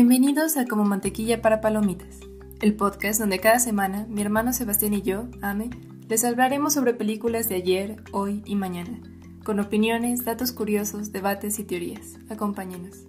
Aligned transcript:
Bienvenidos 0.00 0.56
a 0.56 0.64
Como 0.64 0.84
Mantequilla 0.84 1.42
para 1.42 1.60
Palomitas, 1.60 2.20
el 2.60 2.76
podcast 2.76 3.18
donde 3.18 3.40
cada 3.40 3.58
semana 3.58 4.06
mi 4.08 4.22
hermano 4.22 4.52
Sebastián 4.52 4.94
y 4.94 5.02
yo, 5.02 5.26
Ame, 5.42 5.70
les 6.08 6.24
hablaremos 6.24 6.72
sobre 6.74 6.94
películas 6.94 7.48
de 7.48 7.56
ayer, 7.56 7.96
hoy 8.12 8.44
y 8.46 8.54
mañana, 8.54 9.00
con 9.44 9.58
opiniones, 9.58 10.24
datos 10.24 10.52
curiosos, 10.52 11.10
debates 11.10 11.58
y 11.58 11.64
teorías. 11.64 12.16
Acompáñenos. 12.30 13.08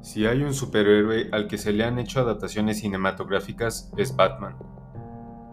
Si 0.00 0.24
hay 0.24 0.42
un 0.44 0.54
superhéroe 0.54 1.28
al 1.30 1.46
que 1.46 1.58
se 1.58 1.74
le 1.74 1.84
han 1.84 1.98
hecho 1.98 2.20
adaptaciones 2.20 2.78
cinematográficas, 2.78 3.92
es 3.98 4.16
Batman. 4.16 4.67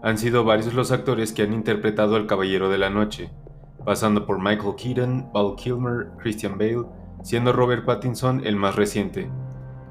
Han 0.06 0.18
sido 0.18 0.44
varios 0.44 0.72
los 0.72 0.92
actores 0.92 1.32
que 1.32 1.42
han 1.42 1.52
interpretado 1.52 2.14
al 2.14 2.28
Caballero 2.28 2.68
de 2.68 2.78
la 2.78 2.90
Noche, 2.90 3.32
pasando 3.84 4.24
por 4.24 4.38
Michael 4.38 4.76
Keaton, 4.76 5.32
Val 5.34 5.56
Kilmer, 5.56 6.12
Christian 6.18 6.56
Bale, 6.56 6.86
siendo 7.24 7.52
Robert 7.52 7.84
Pattinson 7.84 8.46
el 8.46 8.54
más 8.54 8.76
reciente. 8.76 9.28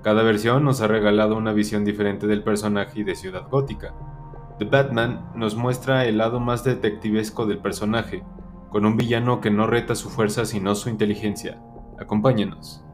Cada 0.03 0.23
versión 0.23 0.63
nos 0.63 0.79
ha 0.79 0.87
regalado 0.87 1.35
una 1.35 1.51
visión 1.51 1.83
diferente 1.83 2.27
del 2.27 2.43
personaje 2.43 3.01
y 3.01 3.03
de 3.03 3.13
Ciudad 3.13 3.49
Gótica. 3.49 3.93
The 4.57 4.63
Batman 4.63 5.31
nos 5.35 5.57
muestra 5.57 6.05
el 6.05 6.17
lado 6.17 6.39
más 6.39 6.63
detectivesco 6.63 7.45
del 7.45 7.57
personaje, 7.57 8.23
con 8.69 8.85
un 8.85 8.95
villano 8.95 9.41
que 9.41 9.51
no 9.51 9.67
reta 9.67 9.95
su 9.95 10.09
fuerza 10.09 10.45
sino 10.45 10.75
su 10.75 10.87
inteligencia. 10.87 11.61
Acompáñenos. 11.99 12.84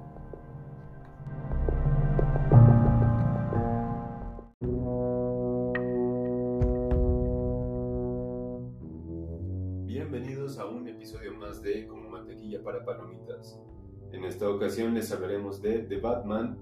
Les 14.78 15.12
hablaremos 15.12 15.62
de 15.62 15.80
The 15.80 15.98
Batman, 16.00 16.58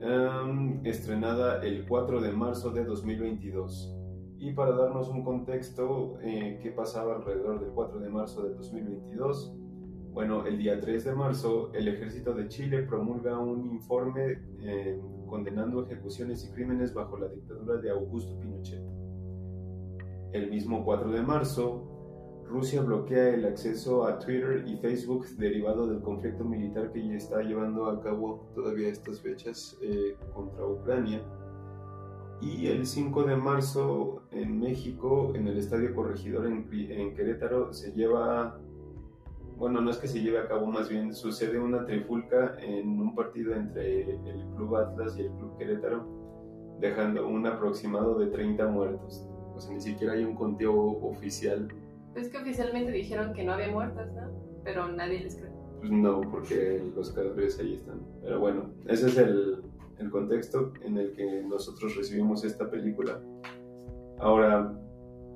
em, 0.00 0.80
estrenada 0.86 1.60
el 1.64 1.84
4 1.84 2.20
de 2.20 2.30
marzo 2.30 2.70
de 2.70 2.84
2022. 2.84 3.92
Y 4.38 4.52
para 4.52 4.76
darnos 4.76 5.08
un 5.08 5.24
contexto, 5.24 6.20
eh, 6.22 6.60
¿qué 6.62 6.70
pasaba 6.70 7.16
alrededor 7.16 7.58
del 7.58 7.70
4 7.70 7.98
de 7.98 8.08
marzo 8.10 8.44
de 8.44 8.54
2022? 8.54 9.56
Bueno, 10.12 10.46
el 10.46 10.58
día 10.58 10.78
3 10.78 11.04
de 11.04 11.14
marzo, 11.14 11.72
el 11.74 11.88
ejército 11.88 12.32
de 12.32 12.46
Chile 12.46 12.82
promulga 12.82 13.38
un 13.40 13.72
informe 13.72 14.38
eh, 14.60 15.00
condenando 15.26 15.84
ejecuciones 15.84 16.44
y 16.44 16.52
crímenes 16.52 16.94
bajo 16.94 17.18
la 17.18 17.26
dictadura 17.26 17.78
de 17.78 17.90
Augusto 17.90 18.38
Pinochet. 18.38 18.82
El 20.32 20.48
mismo 20.48 20.84
4 20.84 21.10
de 21.10 21.22
marzo, 21.22 21.85
Rusia 22.48 22.80
bloquea 22.82 23.30
el 23.34 23.44
acceso 23.44 24.04
a 24.04 24.18
Twitter 24.18 24.64
y 24.66 24.76
Facebook 24.76 25.26
derivado 25.36 25.86
del 25.88 26.00
conflicto 26.00 26.44
militar 26.44 26.92
que 26.92 27.16
está 27.16 27.42
llevando 27.42 27.86
a 27.86 28.00
cabo 28.00 28.46
todavía 28.54 28.88
estas 28.88 29.20
fechas 29.20 29.76
eh, 29.82 30.16
contra 30.32 30.64
Ucrania. 30.64 31.22
Y 32.40 32.66
el 32.68 32.86
5 32.86 33.24
de 33.24 33.36
marzo 33.36 34.22
en 34.30 34.60
México, 34.60 35.32
en 35.34 35.48
el 35.48 35.58
Estadio 35.58 35.94
Corregidor 35.94 36.46
en, 36.46 36.68
en 36.70 37.14
Querétaro, 37.14 37.72
se 37.72 37.92
lleva, 37.92 38.58
bueno, 39.56 39.80
no 39.80 39.90
es 39.90 39.96
que 39.96 40.06
se 40.06 40.20
lleve 40.20 40.38
a 40.38 40.46
cabo, 40.46 40.66
más 40.66 40.88
bien 40.88 41.14
sucede 41.14 41.58
una 41.58 41.84
trifulca 41.86 42.56
en 42.60 43.00
un 43.00 43.14
partido 43.14 43.54
entre 43.54 44.02
el 44.02 44.46
Club 44.54 44.76
Atlas 44.76 45.16
y 45.16 45.22
el 45.22 45.32
Club 45.32 45.56
Querétaro, 45.56 46.06
dejando 46.78 47.26
un 47.26 47.46
aproximado 47.46 48.18
de 48.18 48.26
30 48.26 48.68
muertos. 48.68 49.26
O 49.54 49.60
sea, 49.60 49.72
ni 49.72 49.80
siquiera 49.80 50.12
hay 50.12 50.22
un 50.22 50.34
conteo 50.34 50.74
oficial 51.02 51.68
es 52.16 52.28
que 52.30 52.38
oficialmente 52.38 52.90
dijeron 52.90 53.32
que 53.32 53.44
no 53.44 53.52
había 53.52 53.70
muertas, 53.70 54.12
¿no? 54.14 54.30
Pero 54.64 54.88
nadie 54.88 55.20
les 55.20 55.36
cree. 55.36 55.50
Pues 55.78 55.90
no, 55.90 56.20
porque 56.22 56.82
los 56.94 57.12
cadáveres 57.12 57.58
ahí 57.60 57.74
están. 57.74 58.00
Pero 58.22 58.40
bueno, 58.40 58.70
ese 58.88 59.06
es 59.08 59.18
el, 59.18 59.62
el 59.98 60.10
contexto 60.10 60.72
en 60.82 60.96
el 60.96 61.12
que 61.12 61.42
nosotros 61.42 61.94
recibimos 61.96 62.44
esta 62.44 62.70
película. 62.70 63.20
Ahora, 64.18 64.72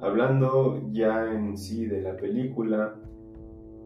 hablando 0.01 0.83
ya 0.91 1.31
en 1.33 1.57
sí 1.57 1.87
de 1.87 2.01
la 2.01 2.17
película, 2.17 2.95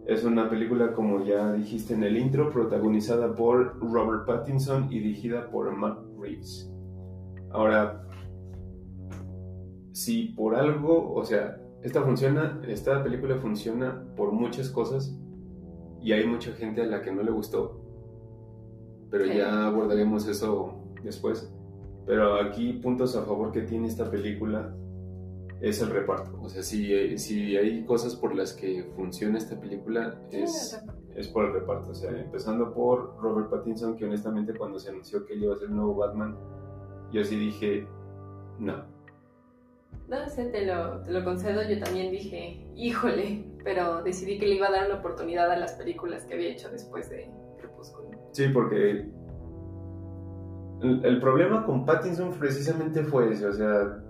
es 0.07 0.23
una 0.25 0.49
película, 0.49 0.93
como 0.93 1.25
ya 1.25 1.53
dijiste 1.55 1.95
en 1.95 2.05
el 2.05 2.17
intro, 2.17 2.51
protagonizada 2.51 3.35
por 3.35 3.79
Robert 3.81 4.27
Pattinson 4.27 4.85
y 4.93 5.01
dirigida 5.01 5.51
por 5.51 5.75
Matt 5.75 5.99
Reeves. 6.19 6.71
Ahora, 7.51 8.07
si 9.93 10.29
por 10.29 10.55
algo, 10.55 11.15
o 11.15 11.25
sea, 11.25 11.59
esta 11.85 12.01
funciona, 12.03 12.63
esta 12.67 13.05
película 13.05 13.37
funciona 13.37 14.03
por 14.17 14.33
muchas 14.33 14.71
cosas 14.71 15.15
y 16.01 16.13
hay 16.13 16.27
mucha 16.27 16.53
gente 16.53 16.81
a 16.81 16.87
la 16.87 17.03
que 17.03 17.13
no 17.13 17.23
le 17.23 17.31
gustó, 17.31 17.79
pero 19.11 19.27
ya 19.27 19.67
abordaremos 19.67 20.27
eso 20.27 20.83
después. 21.03 21.53
Pero 22.07 22.41
aquí 22.41 22.73
puntos 22.73 23.15
a 23.17 23.23
favor 23.23 23.53
que 23.53 23.61
tiene 23.61 23.89
esta 23.89 24.11
película 24.11 24.75
es 25.61 25.83
el 25.83 25.91
reparto. 25.91 26.41
O 26.41 26.49
sea, 26.49 26.63
si, 26.63 27.19
si 27.19 27.55
hay 27.55 27.85
cosas 27.85 28.17
por 28.17 28.35
las 28.35 28.55
que 28.55 28.85
funciona 28.97 29.37
esta 29.37 29.61
película 29.61 30.19
es, 30.31 30.83
es 31.15 31.29
por 31.29 31.45
el 31.45 31.53
reparto. 31.53 31.91
O 31.91 31.95
sea, 31.95 32.11
empezando 32.19 32.73
por 32.73 33.19
Robert 33.21 33.51
Pattinson, 33.51 33.95
que 33.95 34.07
honestamente 34.07 34.55
cuando 34.55 34.79
se 34.79 34.89
anunció 34.89 35.27
que 35.27 35.35
él 35.35 35.45
iba 35.45 35.53
a 35.53 35.59
ser 35.59 35.69
el 35.69 35.77
nuevo 35.77 35.97
Batman, 35.97 36.35
yo 37.13 37.23
sí 37.25 37.37
dije, 37.37 37.87
no, 38.59 38.94
no 40.09 40.29
sé, 40.29 40.47
te 40.47 40.67
lo, 40.67 41.01
te 41.03 41.13
lo 41.13 41.25
concedo. 41.25 41.63
Yo 41.63 41.83
también 41.83 42.11
dije, 42.11 42.67
híjole, 42.77 43.45
pero 43.65 44.03
decidí 44.03 44.39
que 44.39 44.47
le 44.47 44.57
iba 44.57 44.69
a 44.69 44.73
dar 44.73 44.87
una 44.91 45.01
oportunidad 45.01 45.51
a 45.51 45.57
las 45.57 45.73
películas 45.73 46.25
que 46.25 46.35
había 46.35 46.51
hecho 46.51 46.69
después 46.71 47.09
de 47.11 47.31
Crepúsculo. 47.59 48.11
Sí, 48.33 48.49
porque 48.49 49.11
el, 50.83 51.21
problema 51.21 51.65
con 51.65 51.85
Pattinson 51.85 52.33
precisamente 52.33 53.05
fue 53.05 53.33
ese, 53.33 53.47
o 53.47 53.53
sea, 53.53 54.03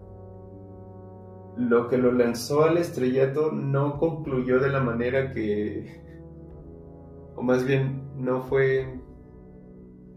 lo 1.57 1.89
que 1.89 1.99
lo 1.99 2.11
lanzó 2.11 2.65
al 2.65 2.79
estrellato 2.79 3.53
no 3.53 3.99
concluyó 3.99 4.59
de 4.59 4.71
la 4.71 4.81
manera 4.81 5.31
que, 5.31 6.03
o 7.37 7.43
más 7.43 7.65
bien, 7.65 8.03
no 8.17 8.43
fue, 8.43 9.01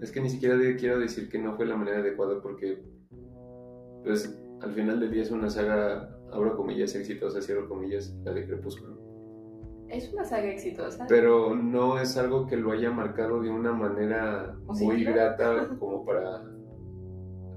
es 0.01 0.11
que 0.11 0.21
ni 0.21 0.29
siquiera 0.29 0.57
quiero 0.79 0.97
decir 0.97 1.29
que 1.29 1.37
no 1.37 1.55
fue 1.55 1.67
la 1.67 1.77
manera 1.77 1.99
adecuada 1.99 2.41
porque, 2.41 2.83
pues, 4.03 4.35
al 4.61 4.73
final 4.73 4.99
del 4.99 5.11
día 5.11 5.21
es 5.23 5.31
una 5.31 5.49
saga, 5.49 6.09
abro 6.31 6.55
comillas, 6.55 6.95
exitosa, 6.95 7.41
cierro 7.41 7.67
comillas, 7.67 8.15
la 8.23 8.33
de 8.33 8.45
Crepúsculo. 8.45 8.97
Es 9.89 10.11
una 10.11 10.25
saga 10.25 10.49
exitosa. 10.49 11.05
Pero 11.07 11.55
no 11.55 11.99
es 11.99 12.17
algo 12.17 12.45
que 12.47 12.57
lo 12.57 12.71
haya 12.71 12.91
marcado 12.91 13.41
de 13.41 13.49
una 13.49 13.71
manera 13.71 14.57
muy 14.67 15.03
grata 15.03 15.69
como 15.79 16.03
para 16.03 16.43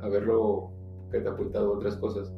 haberlo 0.01 0.71
catapultado 1.11 1.75
a 1.75 1.77
otras 1.77 1.97
cosas. 1.97 2.33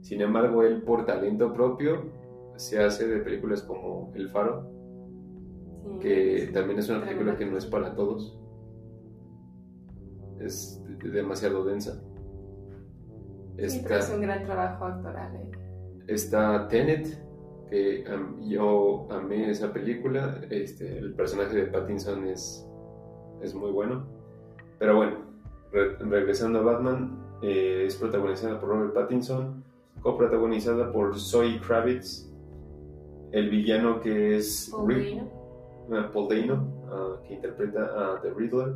Sin 0.00 0.20
embargo, 0.20 0.62
él 0.62 0.82
por 0.82 1.06
talento 1.06 1.52
propio 1.52 2.10
se 2.56 2.82
hace 2.82 3.06
de 3.06 3.20
películas 3.20 3.62
como 3.62 4.12
El 4.14 4.30
Faro, 4.30 4.70
que 6.00 6.50
también 6.52 6.78
es 6.78 6.88
una 6.88 7.04
película 7.04 7.36
que 7.36 7.46
no 7.46 7.56
es 7.56 7.66
para 7.66 7.94
todos. 7.94 8.38
Es 10.40 10.82
demasiado 11.02 11.64
densa. 11.64 12.02
Está, 13.58 13.98
es 13.98 14.12
un 14.14 14.20
gran 14.20 14.44
trabajo 14.44 14.84
actoral. 14.84 15.34
¿eh? 15.36 15.50
Está 16.08 16.68
Tenet, 16.68 17.08
que 17.70 18.04
yo 18.42 19.08
amé 19.10 19.50
esa 19.50 19.72
película. 19.72 20.40
Este, 20.50 20.98
el 20.98 21.14
personaje 21.14 21.56
de 21.56 21.66
Pattinson 21.66 22.26
es, 22.26 22.66
es 23.42 23.54
muy 23.54 23.70
bueno. 23.70 24.06
Pero 24.78 24.96
bueno, 24.96 25.16
regresando 25.72 26.60
a 26.60 26.62
Batman, 26.62 27.26
eh, 27.42 27.84
es 27.86 27.96
protagonizada 27.96 28.60
por 28.60 28.70
Robert 28.70 28.94
Pattinson, 28.94 29.64
coprotagonizada 30.00 30.92
por 30.92 31.18
Zoe 31.18 31.60
Kravitz, 31.60 32.30
el 33.32 33.50
villano 33.50 34.00
que 34.00 34.36
es 34.36 34.70
Paul 34.70 36.28
Dano, 36.28 36.86
ah, 36.88 36.92
ah, 36.92 37.22
que 37.26 37.34
interpreta 37.34 37.84
a 37.84 38.20
The 38.20 38.30
Riddler. 38.30 38.74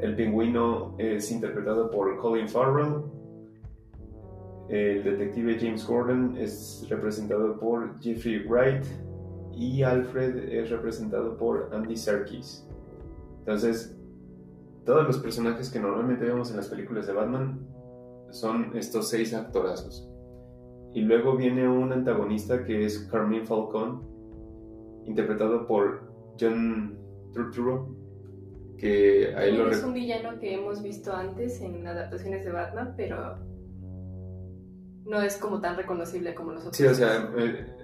El 0.00 0.16
pingüino 0.16 0.94
es 0.98 1.30
interpretado 1.30 1.90
por 1.90 2.16
Colin 2.18 2.48
Farrell, 2.48 3.02
el 4.68 5.04
detective 5.04 5.58
James 5.60 5.86
Gordon 5.86 6.36
es 6.38 6.86
representado 6.88 7.58
por 7.58 8.00
Jeffrey 8.00 8.46
Wright 8.46 8.84
y 9.52 9.82
Alfred 9.82 10.36
es 10.52 10.70
representado 10.70 11.36
por 11.36 11.70
Andy 11.72 11.96
Serkis. 11.96 12.66
Entonces, 13.40 13.96
todos 14.84 15.06
los 15.06 15.18
personajes 15.18 15.70
que 15.70 15.78
normalmente 15.78 16.24
vemos 16.24 16.50
en 16.50 16.56
las 16.56 16.68
películas 16.68 17.06
de 17.06 17.12
Batman 17.12 17.60
son 18.30 18.76
estos 18.76 19.08
seis 19.08 19.34
actorazos. 19.34 20.08
Y 20.92 21.02
luego 21.02 21.36
viene 21.36 21.68
un 21.68 21.92
antagonista 21.92 22.64
que 22.64 22.84
es 22.84 22.98
Carmine 23.10 23.44
Falcon, 23.44 24.02
interpretado 25.06 25.66
por 25.66 26.02
John 26.40 26.98
Turturro, 27.32 27.94
que 28.78 29.34
ahí 29.36 29.60
Es 29.70 29.84
un 29.84 29.92
villano 29.92 30.38
que 30.38 30.54
hemos 30.54 30.82
visto 30.82 31.12
antes 31.12 31.60
en 31.60 31.86
adaptaciones 31.86 32.44
de 32.44 32.52
Batman, 32.52 32.94
pero 32.96 33.36
no 35.04 35.20
es 35.20 35.36
como 35.36 35.60
tan 35.60 35.76
reconocible 35.76 36.34
como 36.34 36.52
nosotros. 36.52 36.76
Sí, 36.76 36.86
o 36.86 36.94
sea, 36.94 37.30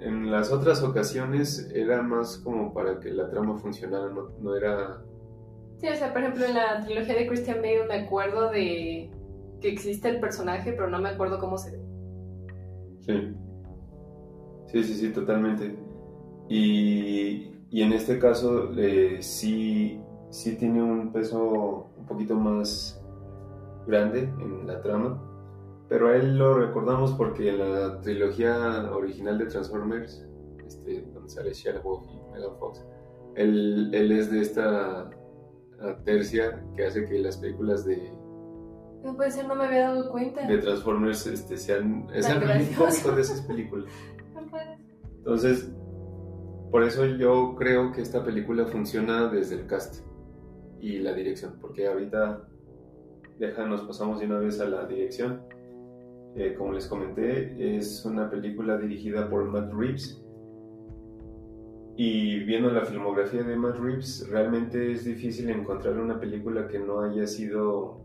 en 0.01 0.31
las 0.31 0.51
otras 0.51 0.83
ocasiones 0.83 1.71
era 1.75 2.03
más 2.03 2.39
como 2.39 2.73
para 2.73 2.99
que 2.99 3.11
la 3.11 3.29
trama 3.31 3.59
funcionara, 3.59 4.09
no, 4.09 4.31
no 4.41 4.57
era... 4.57 5.03
Sí, 5.79 5.89
o 5.89 5.97
sea, 5.97 6.13
por 6.13 6.23
ejemplo, 6.23 6.45
en 6.45 6.55
la 6.55 6.85
trilogía 6.85 7.15
de 7.15 7.27
Christian 7.27 7.59
Bale 7.63 7.87
me 7.87 7.95
acuerdo 8.07 8.51
de 8.51 9.11
que 9.61 9.69
existe 9.69 10.09
el 10.09 10.21
personaje, 10.21 10.73
pero 10.73 10.89
no 10.89 11.01
me 11.01 11.11
acuerdo 11.11 11.39
cómo 11.39 11.59
se 11.59 11.73
ve. 11.73 11.83
Sí. 13.01 13.35
Sí, 14.67 14.85
sí, 14.85 14.95
sí, 14.95 15.09
totalmente. 15.11 15.77
Y, 16.49 17.53
y 17.71 17.83
en 17.83 17.93
este 17.93 18.19
caso 18.19 18.73
eh, 18.77 19.19
sí, 19.21 20.01
sí 20.31 20.57
tiene 20.57 20.83
un 20.83 21.13
peso 21.13 21.91
un 21.97 22.07
poquito 22.07 22.35
más 22.35 23.03
grande 23.87 24.23
en 24.41 24.67
la 24.67 24.81
trama, 24.83 25.23
pero 25.91 26.09
a 26.09 26.17
él 26.17 26.39
lo 26.39 26.55
recordamos 26.55 27.13
porque 27.15 27.51
en 27.51 27.59
la 27.59 28.01
trilogía 28.01 28.89
original 28.93 29.39
de 29.39 29.47
Transformers, 29.47 30.25
este, 30.65 31.03
donde 31.13 31.29
sale 31.29 31.53
Shia 31.53 31.73
y 31.73 32.33
Megan 32.33 32.57
Fox, 32.61 32.87
él, 33.35 33.91
él 33.93 34.13
es 34.13 34.31
de 34.31 34.41
esta 34.41 35.11
tercia 36.05 36.63
que 36.77 36.87
hace 36.87 37.05
que 37.07 37.19
las 37.19 37.39
películas 37.39 37.85
de 37.85 38.13
No 39.03 39.17
puede 39.17 39.33
ser, 39.33 39.49
no 39.49 39.57
me 39.57 39.65
había 39.65 39.89
dado 39.89 40.13
cuenta. 40.13 40.47
de 40.47 40.59
Transformers 40.59 41.27
este, 41.27 41.57
sean 41.57 42.07
cómico 42.79 43.13
de 43.13 43.21
esas 43.21 43.43
películas. 43.43 43.93
No 44.35 44.49
puede 44.49 44.65
ser. 44.65 44.79
Entonces, 45.19 45.73
por 46.71 46.85
eso 46.85 47.05
yo 47.05 47.57
creo 47.57 47.91
que 47.91 48.01
esta 48.01 48.25
película 48.25 48.65
funciona 48.67 49.29
desde 49.29 49.57
el 49.57 49.67
cast 49.67 50.07
y 50.79 51.01
la 51.01 51.13
dirección, 51.15 51.59
porque 51.61 51.89
ahorita 51.89 52.49
deja, 53.41 53.67
nos 53.67 53.83
pasamos 53.83 54.21
de 54.21 54.27
una 54.27 54.39
vez 54.39 54.61
a 54.61 54.67
la 54.67 54.87
dirección. 54.87 55.43
Eh, 56.37 56.55
como 56.57 56.73
les 56.73 56.87
comenté, 56.87 57.77
es 57.77 58.05
una 58.05 58.31
película 58.31 58.79
dirigida 58.79 59.29
por 59.29 59.45
Matt 59.45 59.73
Reeves. 59.73 60.23
Y 61.97 62.45
viendo 62.45 62.71
la 62.71 62.85
filmografía 62.85 63.43
de 63.43 63.57
Matt 63.57 63.77
Reeves, 63.79 64.27
realmente 64.31 64.93
es 64.93 65.05
difícil 65.05 65.51
encontrar 65.51 65.99
una 65.99 66.19
película 66.19 66.67
que 66.69 66.79
no 66.79 67.01
haya 67.01 67.27
sido 67.27 68.01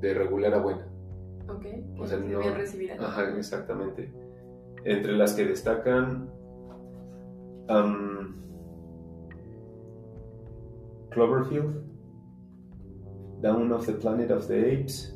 de 0.00 0.12
regular 0.12 0.52
a 0.54 0.58
buena. 0.58 0.86
Ok, 1.48 1.64
O 1.98 2.02
que 2.02 2.06
sea, 2.08 2.18
no- 2.18 2.40
bien 2.40 2.54
recibida. 2.56 2.94
Ajá, 2.98 3.36
exactamente. 3.38 4.12
Entre 4.84 5.12
las 5.12 5.34
que 5.34 5.44
destacan 5.46 6.28
Cloverfield, 11.10 11.82
Dawn 13.40 13.72
of 13.72 13.86
the 13.86 13.92
Planet 13.94 14.30
of 14.30 14.46
the 14.48 14.58
Apes, 14.72 15.15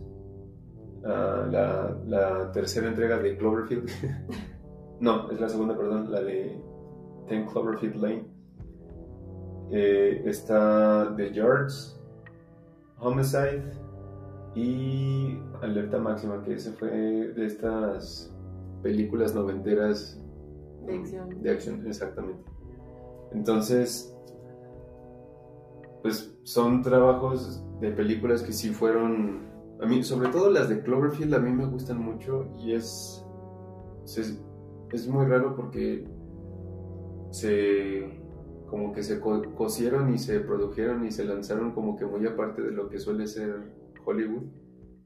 ah, 1.05 1.47
la, 1.51 1.97
la 2.07 2.53
tercera 2.53 2.89
entrega 2.89 3.19
de 3.19 3.37
Cloverfield, 3.37 3.89
no, 5.01 5.31
es 5.31 5.41
la 5.41 5.49
segunda, 5.49 5.77
perdón, 5.77 6.11
la 6.11 6.21
de 6.21 6.61
Ten 7.29 7.47
Cloverfield 7.47 7.97
Lane. 7.97 8.25
Eh, 9.73 10.23
está 10.27 11.15
The 11.17 11.33
Yards, 11.33 12.01
Homicide 12.99 13.63
y 14.55 15.39
Alerta 15.63 15.99
Máxima, 15.99 16.43
que 16.43 16.55
ese 16.55 16.73
fue 16.73 16.91
de 16.91 17.47
estas 17.47 18.35
películas 18.83 19.35
noventeras 19.35 20.21
De 20.87 20.99
acción. 20.99 21.43
de 21.43 21.51
acción, 21.51 21.87
exactamente. 21.87 22.43
Entonces, 23.33 24.13
pues 26.03 26.37
son 26.43 26.83
trabajos 26.83 27.63
de 27.81 27.93
películas 27.93 28.43
que 28.43 28.53
sí 28.53 28.71
fueron, 28.71 29.50
a 29.83 29.87
mí, 29.87 30.03
sobre 30.03 30.29
todo 30.29 30.51
las 30.51 30.69
de 30.69 30.83
Cloverfield, 30.83 31.35
a 31.35 31.39
mí 31.39 31.51
me 31.53 31.67
gustan 31.67 31.99
mucho 31.99 32.47
y 32.59 32.73
es, 32.75 33.25
es, 34.05 34.43
es 34.93 35.09
muy 35.09 35.27
raro 35.27 35.55
porque 35.57 36.05
se, 37.31 38.21
como 38.69 38.93
que 38.93 39.03
se 39.03 39.21
co- 39.21 39.55
cosieron 39.55 40.13
y 40.13 40.19
se 40.19 40.41
produjeron 40.41 41.05
y 41.07 41.11
se 41.11 41.25
lanzaron 41.25 41.73
como 41.73 41.97
que 41.97 42.05
muy 42.07 42.27
aparte 42.27 42.63
de 42.63 42.73
lo 42.73 42.89
que 42.89 42.99
suele 42.99 43.27
ser 43.27 43.73
Hollywood, 44.05 44.45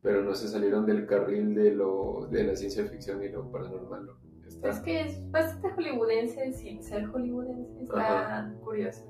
pero 0.03 0.23
no 0.23 0.35
se 0.35 0.49
salieron 0.49 0.87
del 0.87 1.06
carril 1.06 1.55
de, 1.55 1.73
lo, 1.75 2.29
de 2.31 2.44
la 2.44 2.56
ciencia 2.56 2.85
ficción 2.87 3.23
y 3.23 3.29
lo 3.29 3.50
paranormal. 3.50 4.09
está- 4.47 4.70
Es 4.70 4.81
que 4.81 5.00
es 5.03 5.31
bastante 5.31 5.69
hollywoodense 5.70 6.53
sin 6.53 6.82
ser 6.82 7.06
hollywoodense, 7.06 7.82
está 7.82 8.55
curioso. 8.62 9.05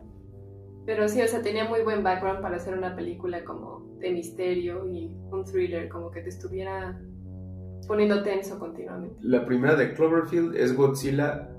Pero 0.86 1.08
sí, 1.08 1.22
o 1.22 1.26
sea, 1.28 1.40
tenía 1.42 1.66
muy 1.68 1.82
buen 1.82 2.02
background 2.02 2.42
para 2.42 2.56
hacer 2.56 2.76
una 2.76 2.94
película 2.94 3.42
como 3.44 3.96
de 4.00 4.10
misterio 4.12 4.86
y 4.90 5.06
un 5.30 5.44
thriller, 5.44 5.88
como 5.88 6.10
que 6.10 6.20
te 6.20 6.28
estuviera 6.28 7.00
poniendo 7.88 8.22
tenso 8.22 8.58
continuamente. 8.58 9.16
La 9.22 9.44
primera 9.46 9.76
de 9.76 9.94
Cloverfield 9.94 10.54
es 10.56 10.76
Godzilla, 10.76 11.50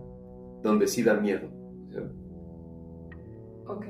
donde 0.62 0.88
sí 0.88 1.02
da 1.04 1.16
miedo. 1.16 1.48
Sea, 1.92 2.04
Ok, 3.68 3.86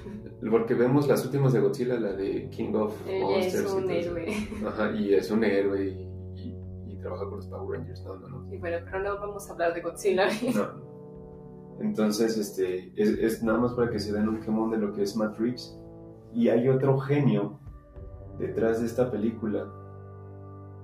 porque 0.50 0.74
vemos 0.74 1.06
las 1.06 1.24
últimas 1.24 1.52
de 1.52 1.60
Godzilla, 1.60 1.94
la 2.00 2.12
de 2.12 2.50
King 2.50 2.74
of 2.74 2.92
ella 3.08 3.24
Monsters. 3.24 3.54
es 3.64 3.72
y 3.72 3.76
un 3.76 3.90
eso. 3.90 4.16
héroe. 4.16 4.26
Ajá, 4.66 4.90
y 4.96 5.14
es 5.14 5.30
un 5.30 5.44
héroe 5.44 5.84
y, 5.86 6.10
y- 6.40 6.56
y 6.92 6.96
trabaja 6.98 7.24
con 7.26 7.36
los 7.36 7.46
Power 7.46 7.78
Rangers. 7.78 8.02
No, 8.04 8.16
no, 8.16 8.28
no. 8.28 8.52
Y 8.52 8.58
bueno, 8.58 8.78
pero 8.84 8.98
no 9.00 9.16
vamos 9.20 9.48
a 9.48 9.52
hablar 9.52 9.74
de 9.74 9.80
Godzilla. 9.80 10.26
No. 10.54 10.91
Entonces, 11.82 12.38
este, 12.38 12.92
es, 12.96 13.42
nada 13.42 13.58
más 13.58 13.72
para 13.72 13.90
que 13.90 13.98
se 13.98 14.12
den 14.12 14.28
un 14.28 14.40
quemón 14.40 14.70
de 14.70 14.78
lo 14.78 14.92
que 14.92 15.02
es 15.02 15.16
Matt 15.16 15.36
Reeves. 15.36 15.76
Y 16.32 16.48
hay 16.48 16.68
otro 16.68 16.96
genio 16.98 17.58
detrás 18.38 18.80
de 18.80 18.86
esta 18.86 19.10
película 19.10 19.68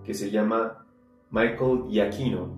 que 0.03 0.12
se 0.12 0.31
llama 0.31 0.85
Michael 1.31 1.85
Giacchino. 1.89 2.49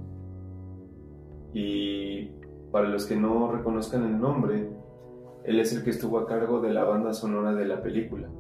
Y 1.52 2.30
para 2.72 2.88
los 2.88 3.04
que 3.04 3.14
no 3.14 3.52
reconozcan 3.52 4.04
el 4.04 4.18
nombre, 4.18 4.70
él 5.44 5.60
es 5.60 5.74
el 5.74 5.84
que 5.84 5.90
estuvo 5.90 6.18
a 6.18 6.26
cargo 6.26 6.62
de 6.62 6.72
la 6.72 6.84
banda 6.84 7.12
sonora 7.12 7.52
de 7.52 7.66
la 7.66 7.82
película. 7.82 8.30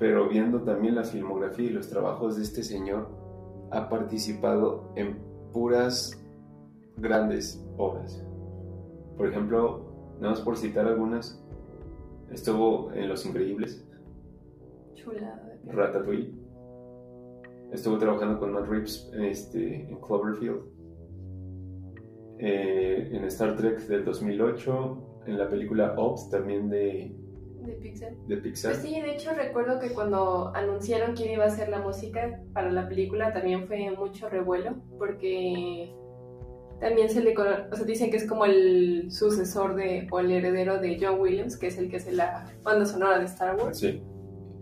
Pero 0.00 0.28
viendo 0.28 0.62
también 0.62 0.96
la 0.96 1.04
filmografía 1.04 1.66
y 1.66 1.72
los 1.72 1.88
trabajos 1.88 2.36
de 2.36 2.42
este 2.42 2.64
señor, 2.64 3.08
ha 3.70 3.88
participado 3.88 4.92
en 4.96 5.20
puras 5.52 6.20
grandes 6.96 7.64
obras. 7.76 8.24
Por 9.16 9.28
ejemplo, 9.28 10.14
nada 10.20 10.34
más 10.34 10.40
por 10.40 10.56
citar 10.56 10.86
algunas, 10.86 11.42
estuvo 12.30 12.92
en 12.92 13.08
Los 13.08 13.26
Increíbles, 13.26 13.86
Chulada. 14.94 15.58
Ratatouille, 15.66 16.32
estuvo 17.72 17.98
trabajando 17.98 18.38
con 18.38 18.52
Matt 18.52 18.66
Reeves 18.66 19.10
este, 19.14 19.88
en 19.88 20.00
Cloverfield, 20.00 20.60
eh, 22.38 23.10
en 23.12 23.24
Star 23.24 23.56
Trek 23.56 23.80
del 23.86 24.04
2008, 24.04 25.22
en 25.26 25.38
la 25.38 25.48
película 25.48 25.94
Ops 25.96 26.30
también 26.30 26.70
de, 26.70 27.14
De 27.66 27.72
Pixar. 27.74 28.16
de 28.26 28.36
Pixar. 28.38 28.72
Pues 28.72 28.82
sí, 28.82 29.00
de 29.00 29.12
hecho 29.12 29.32
recuerdo 29.34 29.78
que 29.78 29.90
cuando 29.92 30.50
anunciaron 30.54 31.14
quién 31.14 31.32
iba 31.32 31.44
a 31.44 31.48
hacer 31.48 31.68
la 31.68 31.80
música 31.80 32.40
para 32.52 32.70
la 32.70 32.88
película 32.88 33.32
también 33.32 33.66
fue 33.66 33.90
mucho 33.90 34.28
revuelo 34.28 34.76
porque 34.98 35.94
también 36.80 37.08
se 37.10 37.22
le 37.22 37.36
o 37.36 37.74
sea, 37.76 37.84
dicen 37.86 38.10
que 38.10 38.16
es 38.16 38.26
como 38.26 38.44
el 38.44 39.10
sucesor 39.10 39.74
de 39.74 40.06
o 40.10 40.20
el 40.20 40.30
heredero 40.30 40.78
de 40.80 40.98
John 41.00 41.20
Williams, 41.20 41.56
que 41.56 41.66
es 41.68 41.78
el 41.78 41.90
que 41.90 41.96
hace 41.98 42.12
la 42.12 42.46
banda 42.62 42.86
sonora 42.86 43.18
de 43.18 43.26
Star 43.26 43.56
Wars. 43.56 43.78
Sí. 43.78 44.02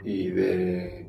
Y 0.05 0.31
de 0.31 1.09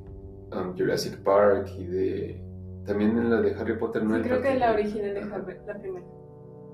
um, 0.52 0.76
Jurassic 0.78 1.18
Park 1.24 1.70
y 1.78 1.86
de... 1.86 2.44
También 2.86 3.18
en 3.18 3.30
la 3.30 3.42
de 3.42 3.54
Harry 3.54 3.78
Potter, 3.78 4.04
¿no? 4.04 4.16
Sí, 4.16 4.22
creo 4.24 4.42
que 4.42 4.56
la 4.58 4.72
original 4.72 5.14
de. 5.14 5.22
Harry, 5.22 5.56
la 5.68 5.78
primera. 5.80 6.06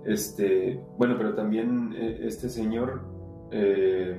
Este, 0.05 0.79
bueno, 0.97 1.15
pero 1.17 1.33
también 1.33 1.93
eh, 1.97 2.19
este 2.21 2.47
señor, 2.47 3.01
eh, 3.51 4.17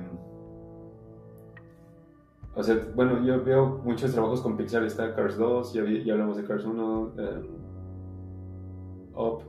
o 2.55 2.61
sea, 2.61 2.77
bueno, 2.95 3.23
yo 3.25 3.43
veo 3.43 3.81
muchos 3.83 4.11
trabajos 4.11 4.41
con 4.41 4.57
Pixar, 4.57 4.83
está 4.83 5.15
Cars 5.15 5.37
2, 5.37 5.73
ya, 5.73 5.81
vi- 5.81 6.03
ya 6.03 6.13
hablamos 6.13 6.37
de 6.37 6.43
Cars 6.43 6.65
1, 6.65 7.13
eh, 7.17 7.41
Up, 9.15 9.41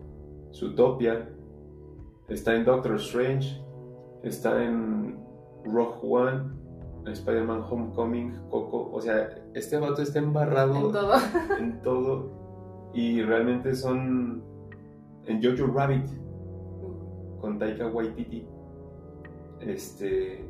Zootopia, 0.59 1.29
está 2.29 2.55
en 2.57 2.65
Doctor 2.65 2.97
Strange, 2.97 3.63
está 4.23 4.65
en 4.65 5.19
Rogue 5.65 5.99
One, 6.03 6.59
Spider-Man 7.07 7.65
Homecoming, 7.69 8.37
Coco, 8.51 8.91
o 8.93 9.01
sea, 9.01 9.29
este 9.55 9.79
vato 9.79 10.03
está 10.03 10.19
embarrado 10.19 10.77
En 10.77 10.93
todo. 10.93 11.15
en 11.59 11.83
todo 11.83 12.91
y 12.95 13.23
realmente 13.23 13.75
son 13.75 14.43
en 15.27 15.43
Jojo 15.43 15.73
Rabbit 15.73 16.07
con 17.41 17.59
Taika 17.59 17.87
Waititi 17.87 18.47
este 19.61 20.45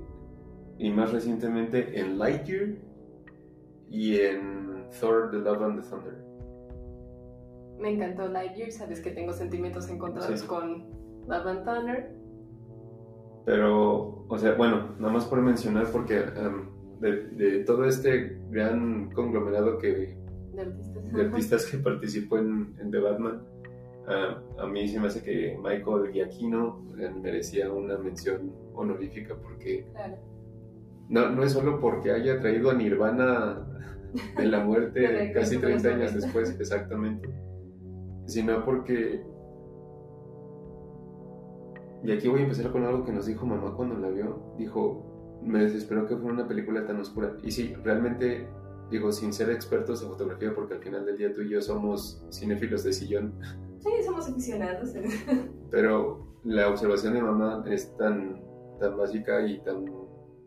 y 0.79 0.91
más 0.91 1.13
recientemente 1.13 1.99
en 2.01 2.19
Lightyear 2.19 2.69
y 3.91 4.17
en 4.21 4.87
Thor 5.01 5.31
The 5.31 5.39
Love 5.39 5.63
and 5.63 5.83
the 5.83 5.89
Thunder 5.89 6.28
Me 7.79 7.91
encantó 7.95 8.29
Lightyear, 8.29 8.73
sabes 8.73 9.01
que 9.01 9.11
tengo 9.11 9.33
sentimientos 9.33 9.89
encontrados 9.89 10.41
Sí. 10.41 10.47
con 10.47 10.85
Love 11.29 11.47
and 11.47 11.65
Thunder. 11.65 12.15
pero 13.45 14.25
o 14.29 14.39
sea 14.39 14.53
bueno 14.55 14.95
nada 14.99 15.13
más 15.13 15.25
por 15.25 15.41
mencionar 15.41 15.87
porque 15.91 16.19
em, 16.19 16.69
de, 17.01 17.29
de 17.31 17.65
todo 17.65 17.85
este 17.85 18.39
gran 18.51 19.11
conglomerado 19.13 19.79
que 19.79 20.17
de 20.53 20.61
artistas, 20.63 21.13
de 21.13 21.23
artistas 21.23 21.67
que 21.67 21.79
participó 21.79 22.39
en, 22.39 22.75
en 22.81 22.91
The 22.91 22.99
Batman. 22.99 23.43
Ah, 24.09 24.39
a 24.59 24.67
mí 24.67 24.89
se 24.89 24.99
me 24.99 25.07
hace 25.07 25.23
que 25.23 25.57
Michael 25.63 26.11
Giacchino 26.13 26.83
eh, 26.99 27.11
merecía 27.23 27.71
una 27.71 27.97
mención 27.99 28.53
honorífica 28.75 29.35
porque 29.37 29.87
claro. 29.93 30.17
no, 31.09 31.31
no 31.31 31.43
es 31.45 31.53
solo 31.53 31.79
porque 31.79 32.11
haya 32.11 32.41
traído 32.41 32.71
a 32.71 32.75
Nirvana 32.75 33.67
de 34.37 34.47
la 34.47 34.65
muerte 34.65 35.31
casi 35.35 35.57
regreso 35.57 35.61
de 35.61 35.61
30 35.61 35.75
los 35.77 35.85
años 35.85 36.11
90. 36.13 36.21
después, 36.27 36.61
exactamente, 36.61 37.29
sino 38.29 38.65
porque... 38.65 39.25
Y 42.05 42.13
aquí 42.13 42.29
voy 42.29 42.41
a 42.41 42.43
empezar 42.45 42.71
con 42.71 42.85
algo 42.85 43.05
que 43.05 43.11
nos 43.13 43.27
dijo 43.27 43.45
mamá 43.45 43.75
cuando 43.75 43.97
la 43.97 44.09
vio. 44.11 44.55
Dijo, 44.57 45.41
me 45.43 45.61
desesperó 45.65 46.07
que 46.07 46.17
fuera 46.17 46.33
una 46.35 46.47
película 46.47 46.87
tan 46.87 47.01
oscura. 47.01 47.37
Y 47.43 47.51
sí, 47.51 47.75
realmente, 47.83 48.47
digo, 48.91 49.11
sin 49.11 49.33
ser 49.33 49.51
expertos 49.51 50.03
en 50.03 50.09
fotografía, 50.11 50.55
porque 50.55 50.75
al 50.75 50.81
final 50.81 51.05
del 51.07 51.17
día 51.19 51.33
tú 51.33 51.41
y 51.43 51.51
yo 51.51 51.61
somos 51.61 52.25
cinéfilos 52.31 52.85
de 52.85 52.93
sillón, 52.93 53.35
Sí, 53.81 53.91
somos 54.05 54.29
aficionados. 54.29 54.93
pero 55.71 56.27
la 56.45 56.69
observación 56.69 57.15
de 57.15 57.23
mamá 57.23 57.65
es 57.69 57.97
tan, 57.97 58.43
tan 58.81 58.97
básica 58.97 59.47
y 59.47 59.59
tan 59.61 59.85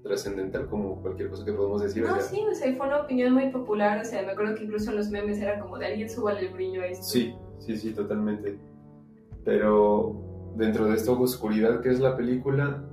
trascendental 0.04 0.68
como 0.68 1.02
cualquier 1.02 1.30
cosa 1.30 1.46
que 1.46 1.54
podemos 1.54 1.82
decir. 1.82 2.04
o 2.04 2.08
No, 2.08 2.14
sea, 2.16 2.24
sí, 2.24 2.44
o 2.50 2.54
sea, 2.56 2.76
fue 2.76 2.88
una 2.88 3.02
opinión 3.02 3.34
muy 3.34 3.50
popular, 3.50 4.02
o 4.02 4.06
sea, 4.06 4.22
me 4.24 4.32
acuerdo 4.32 4.56
que 4.56 4.64
incluso 4.66 4.92
en 4.92 4.98
los 4.98 5.10
memes 5.10 5.40
era 5.40 5.60
como 5.60 5.78
de 5.78 5.86
alguien 5.88 6.10
súbale 6.10 6.48
el 6.48 6.54
brillo 6.54 6.82
a 6.82 6.88
esto. 6.88 7.06
Sí, 7.06 7.34
sí, 7.62 7.78
sí, 7.78 7.94
totalmente. 7.94 8.60
Pero 9.46 10.54
dentro 10.56 10.86
de 10.86 10.96
esta 10.96 11.12
oscuridad 11.12 11.82
que 11.82 11.90
es 11.90 12.00
la 12.00 12.18
película, 12.18 12.84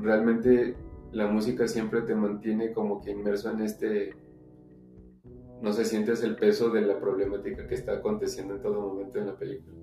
realmente 0.00 0.76
la 1.12 1.26
música 1.26 1.66
siempre 1.66 2.02
te 2.02 2.14
mantiene 2.14 2.72
como 2.72 3.00
que 3.00 3.10
inmerso 3.10 3.50
en 3.50 3.60
este... 3.60 4.14
No 5.60 5.72
sé, 5.72 5.84
sientes 5.84 6.22
el 6.22 6.36
peso 6.36 6.70
de 6.70 6.80
la 6.82 6.98
problemática 6.98 7.66
que 7.66 7.74
está 7.74 7.94
aconteciendo 7.94 8.54
en 8.54 8.62
todo 8.62 8.80
momento 8.80 9.18
en 9.18 9.26
la 9.26 9.36
película. 9.36 9.76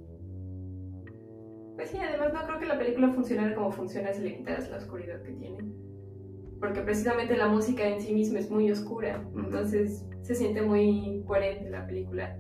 Pues 1.76 1.92
sí, 1.92 1.98
además 2.00 2.34
no 2.34 2.48
creo 2.48 2.60
que 2.60 2.66
la 2.66 2.80
película 2.80 3.14
funcionara 3.14 3.54
como 3.54 3.72
funciona 3.72 4.12
si 4.12 4.24
le 4.24 4.38
quitas 4.38 4.70
la 4.72 4.78
oscuridad 4.78 5.22
que 5.22 5.34
tiene. 5.34 5.72
Porque 6.60 6.82
precisamente 6.82 7.38
la 7.38 7.48
música 7.48 7.88
en 7.88 8.02
sí 8.02 8.16
misma 8.16 8.40
es 8.40 8.50
muy 8.50 8.72
oscura, 8.72 9.24
entonces 9.36 10.04
se 10.22 10.34
siente 10.34 10.64
muy 10.64 11.24
coherente 11.28 11.70
la 11.70 11.86
película. 11.86 12.40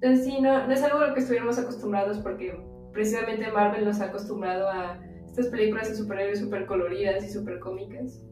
Entonces 0.00 0.24
sí, 0.24 0.40
no, 0.40 0.66
no 0.66 0.72
es 0.72 0.82
algo 0.82 0.98
a 0.98 1.08
lo 1.08 1.14
que 1.14 1.20
estuviéramos 1.20 1.58
acostumbrados 1.58 2.18
porque 2.18 2.58
precisamente 2.92 3.50
Marvel 3.50 3.84
nos 3.84 4.00
ha 4.00 4.06
acostumbrado 4.06 4.68
a 4.68 5.00
estas 5.26 5.48
películas 5.48 5.88
de 5.88 5.96
superhéroes 5.96 6.38
súper 6.38 6.64
coloridas 6.64 7.24
y 7.24 7.28
súper 7.28 7.58
cómicas. 7.58 8.22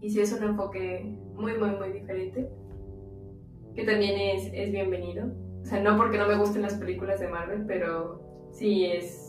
Y 0.00 0.10
sí 0.10 0.20
es 0.20 0.32
un 0.32 0.42
enfoque 0.42 1.16
muy, 1.34 1.56
muy, 1.56 1.70
muy 1.70 1.92
diferente, 1.92 2.50
que 3.74 3.84
también 3.84 4.18
es, 4.18 4.50
es 4.52 4.72
bienvenido. 4.72 5.26
O 5.62 5.64
sea, 5.64 5.80
no 5.80 5.96
porque 5.96 6.18
no 6.18 6.26
me 6.26 6.36
gusten 6.36 6.62
las 6.62 6.74
películas 6.74 7.20
de 7.20 7.28
Marvel, 7.28 7.64
pero 7.66 8.48
sí 8.50 8.86
es... 8.86 9.26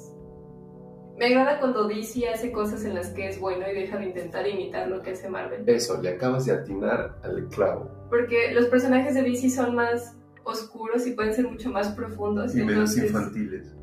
Me 1.17 1.27
agrada 1.27 1.59
cuando 1.59 1.87
DC 1.87 2.27
hace 2.29 2.51
cosas 2.51 2.83
en 2.85 2.95
las 2.95 3.09
que 3.11 3.27
es 3.27 3.39
bueno 3.39 3.69
y 3.69 3.75
deja 3.75 3.97
de 3.97 4.05
intentar 4.05 4.47
imitar 4.47 4.87
lo 4.87 5.01
que 5.03 5.11
hace 5.11 5.29
Marvel. 5.29 5.63
Eso, 5.67 6.01
le 6.01 6.09
acabas 6.09 6.45
de 6.45 6.53
atinar 6.53 7.19
al 7.21 7.47
clavo. 7.49 7.91
Porque 8.09 8.51
los 8.53 8.65
personajes 8.67 9.13
de 9.13 9.21
DC 9.21 9.49
son 9.49 9.75
más 9.75 10.17
oscuros 10.43 11.05
y 11.07 11.11
pueden 11.11 11.33
ser 11.33 11.47
mucho 11.47 11.69
más 11.69 11.89
profundos. 11.89 12.55
entonces, 12.55 13.05
infantiles. 13.05 13.75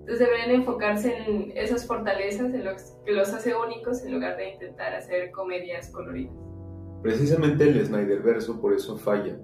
entonces 0.00 0.18
deberían 0.18 0.50
enfocarse 0.50 1.16
en 1.16 1.52
esas 1.56 1.86
fortalezas, 1.86 2.52
en 2.54 2.64
lo 2.64 2.72
que 3.04 3.12
los 3.12 3.32
hace 3.32 3.54
únicos, 3.54 4.02
en 4.04 4.14
lugar 4.14 4.36
de 4.36 4.54
intentar 4.54 4.94
hacer 4.94 5.30
comedias 5.30 5.90
coloridas. 5.90 6.34
Precisamente 7.02 7.64
el 7.64 7.84
Snyderverso 7.84 8.60
por 8.60 8.72
eso 8.74 8.96
falla. 8.96 9.38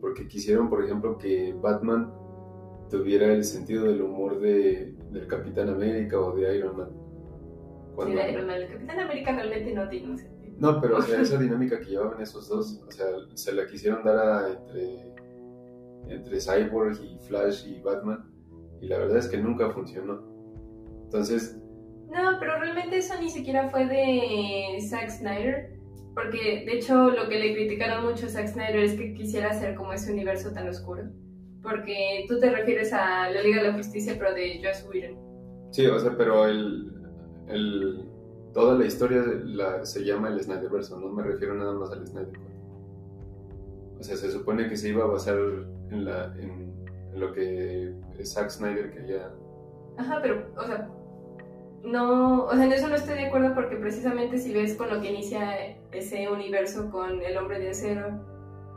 Porque 0.00 0.28
quisieron, 0.28 0.70
por 0.70 0.84
ejemplo, 0.84 1.18
que 1.18 1.52
Batman 1.60 2.12
tuviera 2.88 3.32
el 3.32 3.44
sentido 3.44 3.84
del 3.84 4.00
humor 4.02 4.40
de, 4.40 4.94
del 5.10 5.26
Capitán 5.26 5.68
América 5.68 6.18
o 6.18 6.34
de 6.34 6.56
Iron 6.56 6.76
Man. 6.76 6.90
Sí, 8.06 8.14
de 8.14 8.32
Iron 8.32 8.46
Man. 8.46 8.56
El 8.62 8.68
Capitán 8.68 9.00
América 9.00 9.32
realmente 9.32 9.74
no 9.74 9.88
tiene 9.88 10.10
un 10.10 10.18
sentido. 10.18 10.38
No, 10.58 10.80
pero 10.80 10.96
o 10.98 11.02
sea, 11.02 11.20
esa 11.20 11.38
dinámica 11.38 11.78
que 11.80 11.86
llevaban 11.86 12.20
esos 12.20 12.48
dos, 12.48 12.82
o 12.86 12.90
sea, 12.90 13.06
se 13.34 13.52
la 13.52 13.66
quisieron 13.66 14.02
dar 14.04 14.18
a 14.18 14.48
entre, 14.48 15.14
entre 16.08 16.40
Cyborg 16.40 16.98
y 17.02 17.18
Flash 17.26 17.66
y 17.66 17.80
Batman, 17.80 18.30
y 18.80 18.86
la 18.88 18.98
verdad 18.98 19.18
es 19.18 19.28
que 19.28 19.38
nunca 19.38 19.70
funcionó. 19.70 20.22
Entonces, 21.04 21.58
No, 22.10 22.38
pero 22.40 22.58
realmente 22.58 22.98
eso 22.98 23.14
ni 23.20 23.28
siquiera 23.28 23.68
fue 23.68 23.86
de 23.86 24.78
Zack 24.88 25.10
Snyder. 25.10 25.78
Porque 26.14 26.64
de 26.66 26.78
hecho 26.78 27.10
lo 27.10 27.28
que 27.28 27.38
le 27.38 27.54
criticaron 27.54 28.04
mucho 28.04 28.26
a 28.26 28.28
Zack 28.28 28.48
Snyder 28.48 28.80
es 28.80 28.94
que 28.94 29.14
quisiera 29.14 29.50
hacer 29.50 29.76
como 29.76 29.92
ese 29.92 30.12
universo 30.12 30.52
tan 30.52 30.68
oscuro. 30.68 31.04
Porque 31.62 32.24
tú 32.28 32.40
te 32.40 32.50
refieres 32.50 32.92
a 32.92 33.30
la 33.30 33.40
Liga 33.42 33.62
de 33.62 33.68
la 33.68 33.76
Justicia, 33.76 34.16
pero 34.18 34.34
de 34.34 34.60
Joss 34.62 34.84
Whedon. 34.88 35.16
sí, 35.70 35.86
o 35.86 35.98
sea, 35.98 36.16
pero 36.16 36.46
el, 36.46 36.92
el, 37.48 38.08
toda 38.52 38.76
la 38.76 38.86
historia 38.86 39.22
la, 39.44 39.84
se 39.84 40.04
llama 40.04 40.28
el 40.28 40.40
Snyderverso, 40.40 40.98
no 40.98 41.08
me 41.08 41.22
refiero 41.22 41.54
nada 41.54 41.74
más 41.74 41.92
al 41.92 42.06
Snyder. 42.06 42.40
O 43.98 44.02
sea, 44.02 44.16
se 44.16 44.30
supone 44.30 44.68
que 44.68 44.76
se 44.76 44.88
iba 44.88 45.04
a 45.04 45.08
basar 45.08 45.36
en, 45.90 46.04
la, 46.04 46.24
en, 46.38 46.74
en 47.12 47.20
lo 47.20 47.32
que 47.32 47.94
Zack 48.24 48.50
Snyder 48.50 48.90
quería. 48.92 49.30
Ajá, 49.96 50.18
pero, 50.22 50.46
o 50.56 50.64
sea, 50.64 50.88
no, 51.82 52.44
o 52.44 52.52
sea, 52.54 52.64
en 52.64 52.72
eso 52.72 52.88
no 52.88 52.94
estoy 52.96 53.14
de 53.16 53.26
acuerdo 53.26 53.54
porque 53.54 53.76
precisamente 53.76 54.38
si 54.38 54.52
ves 54.52 54.74
con 54.76 54.90
lo 54.90 55.00
que 55.00 55.10
inicia 55.10 55.76
ese 55.92 56.28
universo 56.28 56.90
con 56.90 57.22
El 57.22 57.36
Hombre 57.36 57.58
de 57.60 57.70
Acero 57.70 58.20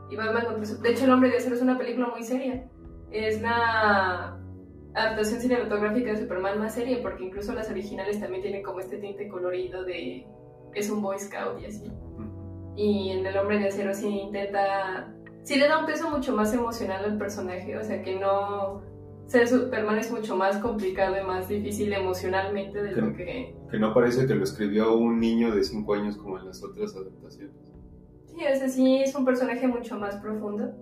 y 0.10 0.16
Batman 0.16 0.46
contra 0.46 0.66
Su- 0.66 0.82
De 0.82 0.92
hecho, 0.92 1.06
El 1.06 1.12
Hombre 1.12 1.30
de 1.30 1.38
Acero 1.38 1.56
es 1.56 1.62
una 1.62 1.78
película 1.78 2.08
muy 2.10 2.24
seria. 2.24 2.68
Es 3.12 3.42
la 3.42 4.38
adaptación 4.94 5.40
cinematográfica 5.42 6.12
de 6.12 6.18
Superman 6.18 6.60
más 6.60 6.74
seria 6.76 7.02
porque 7.02 7.24
incluso 7.26 7.54
las 7.54 7.70
originales 7.70 8.20
también 8.20 8.42
tienen 8.42 8.62
como 8.64 8.80
este 8.80 8.98
tinte 8.98 9.28
colorido 9.30 9.84
de... 9.84 10.26
Es 10.74 10.90
un 10.90 11.02
Boy 11.02 11.18
Scout 11.20 11.60
y 11.62 11.66
así. 11.66 11.92
Y 12.76 13.10
en 13.10 13.26
El 13.26 13.38
Hombre 13.38 13.60
de 13.60 13.68
Acero 13.68 13.94
sí 13.94 14.08
intenta... 14.08 15.14
Sí 15.44 15.58
le 15.58 15.68
da 15.68 15.80
un 15.80 15.86
peso 15.86 16.10
mucho 16.10 16.36
más 16.36 16.54
emocional 16.54 17.04
al 17.04 17.18
personaje, 17.18 17.78
o 17.78 17.84
sea 17.84 18.02
que 18.04 18.20
no 18.20 18.84
ser 19.28 19.48
Superman 19.48 19.98
es 19.98 20.12
mucho 20.12 20.36
más 20.36 20.58
complicado 20.58 21.16
y 21.18 21.26
más 21.26 21.48
difícil 21.48 21.94
emocionalmente 21.94 22.84
de 22.84 22.92
lo 22.92 23.14
que... 23.16 23.56
Que 23.72 23.80
no 23.80 23.94
parece 23.94 24.28
que 24.28 24.36
lo 24.36 24.44
escribió 24.44 24.94
un 24.98 25.20
niño 25.20 25.56
de 25.56 25.64
5 25.64 25.94
años 25.94 26.18
como 26.18 26.38
en 26.38 26.48
las 26.48 26.62
otras 26.62 26.96
adaptaciones. 26.96 27.56
Sí, 28.26 28.36
o 28.40 28.56
sea, 28.56 28.70
sí 28.70 28.98
es 28.98 29.16
un 29.16 29.24
personaje 29.24 29.68
mucho 29.68 29.98
más 29.98 30.18
profundo. 30.18 30.74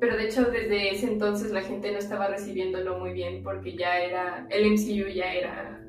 Pero 0.00 0.16
de 0.16 0.24
hecho 0.24 0.44
desde 0.44 0.90
ese 0.90 1.06
entonces 1.06 1.52
la 1.52 1.60
gente 1.60 1.92
no 1.92 1.98
estaba 1.98 2.28
recibiéndolo 2.28 2.98
muy 2.98 3.12
bien 3.12 3.42
porque 3.44 3.76
ya 3.76 3.98
era... 3.98 4.46
El 4.50 4.72
MCU 4.72 5.08
ya 5.14 5.32
era 5.32 5.80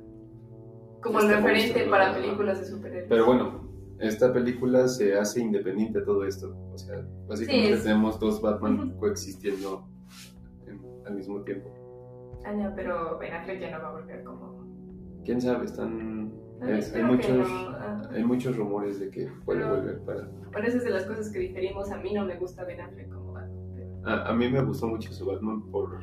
como 1.02 1.20
el 1.20 1.26
Este 1.26 1.38
referente 1.38 1.68
monstruo, 1.68 1.90
para 1.90 2.14
películas 2.14 2.60
de 2.60 2.66
superhéroes. 2.66 3.08
Pero 3.10 3.26
bueno, 3.26 3.65
esta 4.00 4.32
película 4.34 4.88
se 4.88 5.18
hace 5.18 5.42
independiente 5.42 6.00
de 6.00 6.06
todo 6.06 6.26
esto. 6.26 6.56
O 6.74 6.78
sea, 6.78 7.06
básicamente 7.28 7.68
Sí, 7.68 7.74
es- 7.74 7.84
tenemos 7.84 8.20
dos 8.20 8.42
Batman 8.42 8.96
coexistiendo 9.00 9.88
en- 10.68 10.82
al 11.06 11.16
mismo 11.16 11.42
tiempo. 11.44 11.70
Ah, 12.46 12.54
no, 12.54 12.74
pero 12.76 13.18
Ben 13.18 13.34
Affleck 13.34 13.60
ya 13.62 13.72
no 13.78 13.82
va 13.84 13.90
a 13.90 13.92
volver 13.94 14.24
como... 14.24 14.66
¿Quién 15.24 15.42
sabe? 15.42 15.66
Están... 15.66 16.32
Ah, 16.62 16.66
hay- 16.68 16.84
hay, 16.94 17.04
muchos, 17.04 17.50
no, 17.50 17.70
ah. 17.70 18.02
hay 18.12 18.24
muchos 18.24 18.56
rumores 18.58 19.00
de 19.00 19.10
que 19.10 19.30
puede 19.46 19.60
Pero- 19.62 19.76
volver 19.78 20.00
para... 20.06 20.30
Por 20.52 20.64
eso 20.66 20.78
es 20.78 20.84
de 20.84 20.90
las 20.92 21.06
cosas 21.06 21.32
que 21.32 21.40
diferimos. 21.40 21.92
A 21.92 21.98
mí 21.98 22.14
no 22.14 22.26
me 22.26 22.38
gusta 22.38 22.64
Ben 22.64 22.80
Affleck 22.82 23.10
como 23.12 23.34
Batman. 23.34 23.72
pero- 23.76 23.90
A, 24.08 24.30
a 24.30 24.34
mí 24.36 24.50
me 24.50 24.62
gustó 24.64 24.88
mucho 24.88 25.12
su 25.12 25.26
Batman 25.26 25.64
por... 25.72 26.00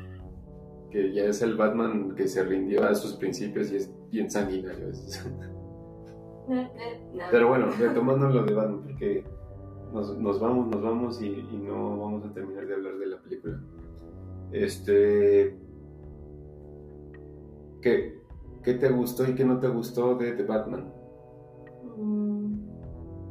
Que 0.91 1.11
ya 1.13 1.23
es 1.23 1.41
el 1.41 1.55
Batman 1.55 2.13
que 2.15 2.27
se 2.27 2.43
rindió 2.43 2.83
a 2.83 2.93
sus 2.93 3.13
principios 3.15 3.71
y 3.71 3.77
es 3.77 3.91
bien 4.11 4.29
sanguinario. 4.29 4.89
es- 4.89 5.25
no. 6.47 6.69
Pero 7.31 7.47
bueno, 7.49 7.67
retomando 7.79 8.29
lo 8.29 8.43
de 8.43 8.53
Batman, 8.53 8.81
porque 8.83 9.23
nos, 9.93 10.17
nos 10.17 10.39
vamos, 10.39 10.67
nos 10.67 10.81
vamos 10.81 11.21
y, 11.21 11.27
y 11.27 11.57
no 11.57 11.97
vamos 11.97 12.25
a 12.25 12.33
terminar 12.33 12.65
de 12.67 12.73
hablar 12.73 12.97
de 12.97 13.05
la 13.05 13.17
película. 13.21 13.59
Este. 14.51 15.57
¿Qué, 17.81 18.21
qué 18.63 18.73
te 18.75 18.89
gustó 18.89 19.27
y 19.27 19.35
qué 19.35 19.43
no 19.43 19.59
te 19.59 19.67
gustó 19.67 20.15
de 20.15 20.31
The 20.31 20.43
Batman 20.43 20.93
Mm, 21.97 22.55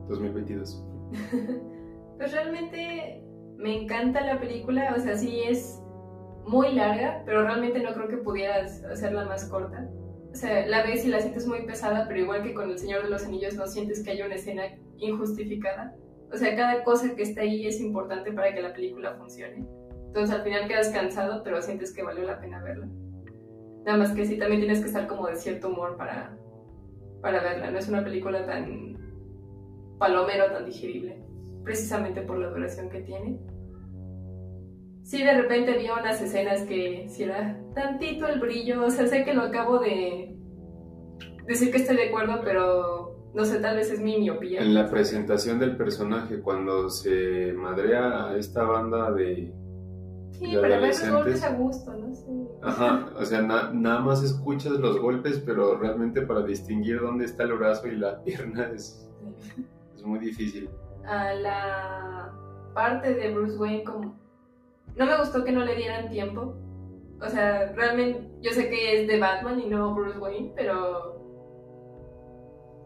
2022? 0.09 0.85
Pues 2.19 2.31
realmente 2.35 3.25
me 3.57 3.83
encanta 3.83 4.21
la 4.25 4.39
película. 4.39 4.95
O 4.97 5.01
sea, 5.01 5.17
sí 5.17 5.41
es 5.45 5.83
muy 6.47 6.73
larga, 6.73 7.23
pero 7.27 7.43
realmente 7.43 7.83
no 7.83 7.93
creo 7.95 8.07
que 8.07 8.19
pudieras 8.19 8.85
hacerla 8.85 9.25
más 9.25 9.47
corta. 9.47 9.91
O 10.33 10.35
sea, 10.35 10.67
la 10.67 10.83
ves 10.83 11.05
y 11.05 11.09
la 11.09 11.21
sientes 11.21 11.47
muy 11.47 11.67
pesada, 11.67 12.07
pero 12.09 12.21
igual 12.21 12.43
que 12.43 12.55
con 12.55 12.71
El 12.71 12.79
Señor 12.79 13.03
de 13.03 13.11
los 13.11 13.25
Anillos 13.25 13.55
no 13.55 13.67
sientes 13.67 14.03
que 14.03 14.13
haya 14.13 14.25
una 14.25 14.37
escena 14.37 14.63
injustificada. 14.97 15.95
O 16.33 16.39
sea, 16.39 16.57
cada 16.57 16.83
cosa 16.85 17.15
que 17.15 17.23
está 17.23 17.43
ahí 17.43 17.67
es 17.67 17.81
importante 17.81 18.33
para 18.33 18.55
que 18.55 18.63
la 18.63 18.73
película 18.73 19.15
funcione. 19.15 19.67
Entonces 20.07 20.35
al 20.35 20.43
final 20.43 20.69
quedas 20.69 20.89
cansado, 20.89 21.43
pero 21.43 21.61
sientes 21.61 21.93
que 21.93 22.03
valió 22.03 22.25
la 22.25 22.41
pena 22.41 22.63
verla. 22.63 22.89
Nada 23.85 23.99
más 23.99 24.13
que 24.13 24.25
sí, 24.25 24.39
también 24.39 24.61
tienes 24.61 24.81
que 24.81 24.87
estar 24.87 25.07
como 25.07 25.27
de 25.27 25.37
cierto 25.37 25.69
humor 25.69 25.97
para, 25.97 26.35
para 27.21 27.43
verla. 27.43 27.71
No 27.71 27.79
es 27.79 27.89
una 27.89 28.03
película 28.03 28.47
tan 28.47 28.97
palomero, 29.99 30.51
tan 30.53 30.65
digerible, 30.65 31.23
precisamente 31.63 32.23
por 32.23 32.39
la 32.39 32.49
duración 32.49 32.89
que 32.89 33.01
tiene. 33.01 33.39
Sí 35.03 35.23
de 35.23 35.35
repente 35.41 35.75
había 35.75 35.95
unas 35.95 36.21
escenas 36.21 36.63
que 36.63 37.07
si 37.09 37.25
era 37.25 37.59
tantito 37.75 38.27
el 38.27 38.41
brillo, 38.41 38.85
o 38.85 38.91
sea, 38.91 39.07
sé 39.07 39.25
que 39.25 39.35
lo 39.35 39.43
acabo 39.43 39.79
de 39.79 40.37
decir 41.47 41.71
que 41.71 41.79
estoy 41.79 41.97
de 41.97 42.09
acuerdo, 42.09 42.41
pero 42.45 43.31
no 43.35 43.45
sé, 43.45 43.59
tal 43.61 43.77
vez 43.77 43.91
es 43.91 44.01
mi 44.01 44.19
miopía. 44.19 44.61
En 44.61 44.75
la 44.75 44.89
presentación 44.91 45.59
del 45.59 45.77
personaje, 45.77 46.41
cuando 46.41 46.89
se 46.91 47.53
madrea 47.55 48.29
a 48.29 48.37
esta 48.37 48.63
banda 48.65 49.11
de, 49.13 49.53
Sí, 50.33 50.55
de 50.55 50.61
pero 50.61 50.75
adolescentes. 50.75 51.13
golpes 51.15 51.43
a 51.45 51.55
gusto, 51.55 51.95
no 51.95 52.15
sé. 52.15 52.27
Ajá, 52.63 53.11
o 53.19 53.25
sea, 53.25 53.43
na- 53.43 53.71
nada 53.73 54.01
más 54.01 54.23
escuchas 54.23 54.73
los 54.73 54.99
golpes, 55.01 55.43
pero 55.45 55.77
realmente 55.79 56.23
para 56.23 56.43
distinguir 56.43 57.01
dónde 57.01 57.25
está 57.25 57.45
el 57.45 57.55
brazo 57.55 57.87
y 57.89 57.97
la 57.97 58.21
pierna 58.25 58.71
es, 58.75 59.09
es 59.97 60.03
muy 60.05 60.19
difícil. 60.19 60.69
A 61.07 61.33
la 61.35 62.33
parte 62.75 63.15
de 63.15 63.35
Bruce 63.35 63.57
Wayne 63.57 63.85
como... 63.85 64.22
No 64.97 65.07
me 65.07 65.17
gustó 65.17 65.45
que 65.45 65.53
no 65.53 65.65
le 65.65 65.77
dieran 65.77 66.11
tiempo. 66.11 66.57
O 67.21 67.29
sea, 67.29 67.73
realmente 67.75 68.29
yo 68.41 68.51
sé 68.53 68.69
que 68.69 69.03
es 69.03 69.09
de 69.09 69.19
Batman 69.19 69.61
y 69.61 69.67
no 69.67 69.95
Bruce 69.95 70.19
Wayne, 70.19 70.53
pero 70.57 71.23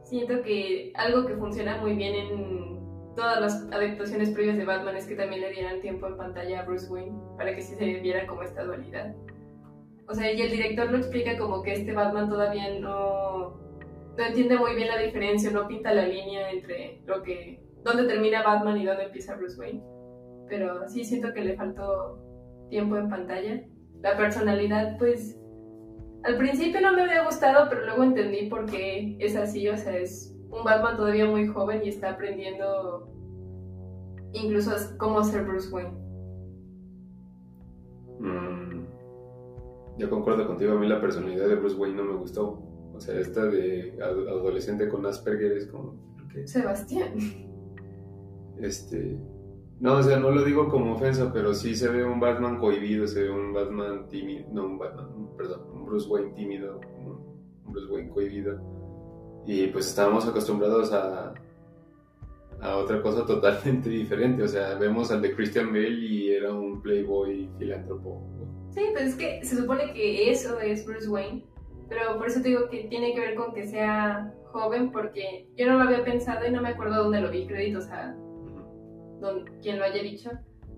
siento 0.04 0.42
que 0.42 0.92
algo 0.94 1.26
que 1.26 1.36
funciona 1.36 1.78
muy 1.78 1.94
bien 1.94 2.14
en 2.14 3.14
todas 3.16 3.40
las 3.40 3.72
adaptaciones 3.72 4.30
previas 4.30 4.58
de 4.58 4.64
Batman 4.64 4.96
es 4.96 5.06
que 5.06 5.16
también 5.16 5.40
le 5.40 5.50
dieran 5.50 5.80
tiempo 5.80 6.06
en 6.06 6.16
pantalla 6.16 6.60
a 6.60 6.64
Bruce 6.64 6.86
Wayne 6.88 7.18
para 7.38 7.54
que 7.54 7.62
sí 7.62 7.74
se 7.74 7.84
viera 8.00 8.26
como 8.26 8.42
esta 8.42 8.62
dualidad. 8.62 9.14
O 10.06 10.14
sea, 10.14 10.30
y 10.30 10.40
el 10.40 10.50
director 10.50 10.90
lo 10.90 10.98
explica 10.98 11.36
como 11.36 11.62
que 11.62 11.72
este 11.72 11.92
Batman 11.92 12.28
todavía 12.28 12.78
no, 12.78 13.58
no 14.16 14.24
entiende 14.24 14.56
muy 14.56 14.74
bien 14.76 14.88
la 14.88 14.98
diferencia, 14.98 15.50
no 15.50 15.66
pinta 15.66 15.92
la 15.92 16.06
línea 16.06 16.50
entre 16.50 17.00
lo 17.06 17.22
que 17.22 17.60
dónde 17.82 18.04
termina 18.04 18.42
Batman 18.42 18.76
y 18.76 18.84
dónde 18.84 19.04
empieza 19.04 19.34
Bruce 19.34 19.58
Wayne. 19.58 19.82
Pero 20.48 20.88
sí 20.88 21.04
siento 21.04 21.32
que 21.32 21.42
le 21.42 21.56
faltó 21.56 22.18
tiempo 22.70 22.96
en 22.96 23.08
pantalla. 23.08 23.64
La 24.02 24.16
personalidad, 24.16 24.98
pues, 24.98 25.38
al 26.24 26.36
principio 26.38 26.80
no 26.80 26.92
me 26.92 27.02
había 27.02 27.24
gustado, 27.24 27.68
pero 27.68 27.84
luego 27.86 28.02
entendí 28.04 28.48
por 28.48 28.66
qué 28.66 29.16
es 29.20 29.36
así. 29.36 29.68
O 29.68 29.76
sea, 29.76 29.96
es 29.96 30.36
un 30.50 30.64
Batman 30.64 30.96
todavía 30.96 31.26
muy 31.26 31.46
joven 31.48 31.82
y 31.84 31.88
está 31.88 32.10
aprendiendo 32.10 33.12
incluso 34.32 34.70
cómo 34.98 35.22
ser 35.24 35.44
Bruce 35.44 35.72
Wayne. 35.72 35.96
Mm, 38.20 38.86
yo 39.98 40.10
concuerdo 40.10 40.46
contigo, 40.46 40.72
a 40.72 40.78
mí 40.78 40.86
la 40.88 41.00
personalidad 41.00 41.48
de 41.48 41.56
Bruce 41.56 41.76
Wayne 41.76 41.96
no 41.96 42.04
me 42.04 42.16
gustó. 42.16 42.62
O 42.94 43.00
sea, 43.00 43.18
esta 43.20 43.44
de 43.46 43.98
ad- 44.02 44.28
adolescente 44.28 44.88
con 44.88 45.04
Asperger 45.06 45.52
es 45.52 45.66
como... 45.66 45.94
¿qué? 46.32 46.46
Sebastián. 46.46 47.14
Este... 48.58 49.18
No, 49.78 49.96
o 49.96 50.02
sea, 50.02 50.18
no 50.18 50.30
lo 50.30 50.42
digo 50.42 50.68
como 50.70 50.94
ofensa, 50.94 51.30
pero 51.32 51.52
sí 51.52 51.74
se 51.74 51.88
ve 51.88 52.02
un 52.02 52.18
Batman 52.18 52.58
cohibido, 52.58 53.06
se 53.06 53.24
ve 53.24 53.30
un 53.30 53.52
Batman 53.52 54.08
tímido, 54.08 54.48
no, 54.50 54.64
un 54.64 54.78
Batman, 54.78 55.28
perdón, 55.36 55.60
un 55.70 55.84
Bruce 55.84 56.08
Wayne 56.08 56.32
tímido, 56.32 56.80
un 57.04 57.72
Bruce 57.72 57.92
Wayne 57.92 58.08
cohibido. 58.08 58.58
Y 59.46 59.66
pues 59.68 59.86
estábamos 59.86 60.26
acostumbrados 60.26 60.92
a, 60.92 61.34
a 62.62 62.76
otra 62.76 63.02
cosa 63.02 63.26
totalmente 63.26 63.90
diferente, 63.90 64.42
o 64.42 64.48
sea, 64.48 64.76
vemos 64.76 65.10
al 65.10 65.20
de 65.20 65.34
Christian 65.34 65.68
Bale 65.68 65.90
y 65.90 66.30
era 66.30 66.54
un 66.54 66.80
playboy 66.80 67.50
filántropo. 67.58 68.22
Sí, 68.70 68.80
pues 68.92 69.10
es 69.10 69.14
que 69.16 69.44
se 69.44 69.56
supone 69.56 69.92
que 69.92 70.30
eso 70.30 70.58
es 70.58 70.86
Bruce 70.86 71.08
Wayne, 71.08 71.44
pero 71.90 72.16
por 72.16 72.28
eso 72.28 72.40
te 72.40 72.48
digo 72.48 72.68
que 72.70 72.84
tiene 72.84 73.12
que 73.12 73.20
ver 73.20 73.34
con 73.34 73.52
que 73.52 73.66
sea 73.66 74.34
joven, 74.52 74.90
porque 74.90 75.48
yo 75.54 75.66
no 75.66 75.76
lo 75.76 75.84
había 75.84 76.02
pensado 76.02 76.46
y 76.46 76.50
no 76.50 76.62
me 76.62 76.70
acuerdo 76.70 77.04
dónde 77.04 77.20
lo 77.20 77.30
vi, 77.30 77.46
créditos 77.46 77.86
a 77.88 78.16
don, 79.26 79.44
quien 79.62 79.78
lo 79.78 79.84
haya 79.84 80.02
dicho, 80.02 80.30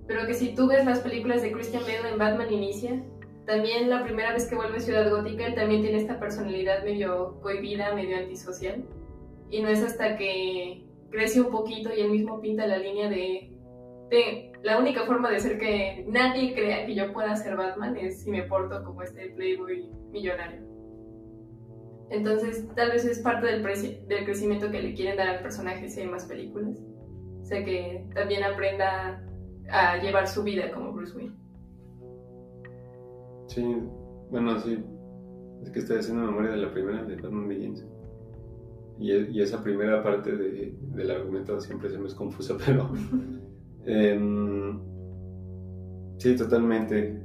pero 0.07 0.27
que 0.27 0.35
si 0.35 0.55
tú 0.55 0.69
ves 0.69 0.85
las 0.85 1.01
películas 1.01 1.43
de 1.43 1.53
Christian 1.53 1.83
Bale 1.83 2.11
en 2.13 2.19
Batman 2.19 2.53
Inicia, 2.53 3.03
también 3.47 3.89
la 3.89 4.05
primera 4.05 4.33
vez 4.33 4.47
que 4.47 4.57
vuelve 4.57 4.77
a 4.77 4.81
Ciudad 4.81 5.11
Gótica, 5.11 5.47
él 5.47 5.55
también 5.55 5.83
tiene 5.83 5.99
esta 5.99 6.19
personalidad 6.19 6.85
medio 6.85 7.41
cohibida, 7.41 7.95
medio 7.95 8.17
antisocial, 8.19 8.85
y 9.51 9.63
no 9.63 9.69
es 9.69 9.83
hasta 9.83 10.17
que 10.17 10.85
crece 11.11 11.41
un 11.41 11.51
poquito 11.51 11.91
y 11.95 12.01
él 12.01 12.11
mismo 12.11 12.41
pinta 12.41 12.67
la 12.67 12.79
línea 12.79 13.09
de, 13.09 13.51
de 14.11 14.53
la 14.63 14.79
única 14.79 15.05
forma 15.05 15.31
de 15.31 15.41
ser 15.41 15.59
que 15.59 16.05
nadie 16.09 16.55
crea 16.55 16.85
que 16.85 16.95
yo 16.95 17.13
pueda 17.13 17.35
ser 17.37 17.57
Batman 17.57 17.97
es 17.97 18.23
si 18.23 18.31
me 18.31 18.43
porto 18.43 18.83
como 18.85 19.03
este 19.03 19.31
playboy 19.31 19.89
millonario. 20.11 20.69
Entonces, 22.11 22.67
tal 22.75 22.91
vez 22.91 23.05
es 23.05 23.21
parte 23.21 23.47
del, 23.47 23.63
del 23.63 24.25
crecimiento 24.25 24.71
que 24.71 24.83
le 24.83 24.95
quieren 24.95 25.17
dar 25.17 25.29
al 25.29 25.43
personaje 25.43 25.89
si 25.89 26.01
hay 26.01 26.09
más 26.09 26.25
películas. 26.25 26.79
O 27.49 27.51
sea, 27.51 27.65
que 27.65 28.05
también 28.15 28.45
aprenda 28.45 29.25
a 29.71 29.97
llevar 30.03 30.29
su 30.29 30.43
vida 30.43 30.71
como 30.71 30.93
Bruce 30.93 31.17
Wayne. 31.17 31.33
Sí, 33.47 33.65
bueno, 34.31 34.59
sí. 34.61 34.85
Es 35.63 35.71
que 35.71 35.79
estoy 35.79 35.97
haciendo 35.97 36.27
memoria 36.27 36.51
de 36.51 36.59
la 36.59 36.71
primera 36.71 37.03
de 37.05 37.17
Batman 37.17 37.49
Begins. 37.49 37.87
Y, 38.99 39.13
e- 39.13 39.31
y 39.31 39.41
esa 39.41 39.63
primera 39.63 40.03
parte 40.03 40.37
de- 40.37 40.77
del 40.95 41.11
argumento 41.11 41.59
siempre 41.59 41.89
se 41.89 41.97
me 41.97 42.07
es 42.09 42.15
confusa, 42.15 42.55
pero. 42.67 42.91
em, 43.87 44.79
sí, 46.19 46.37
totalmente. 46.37 47.23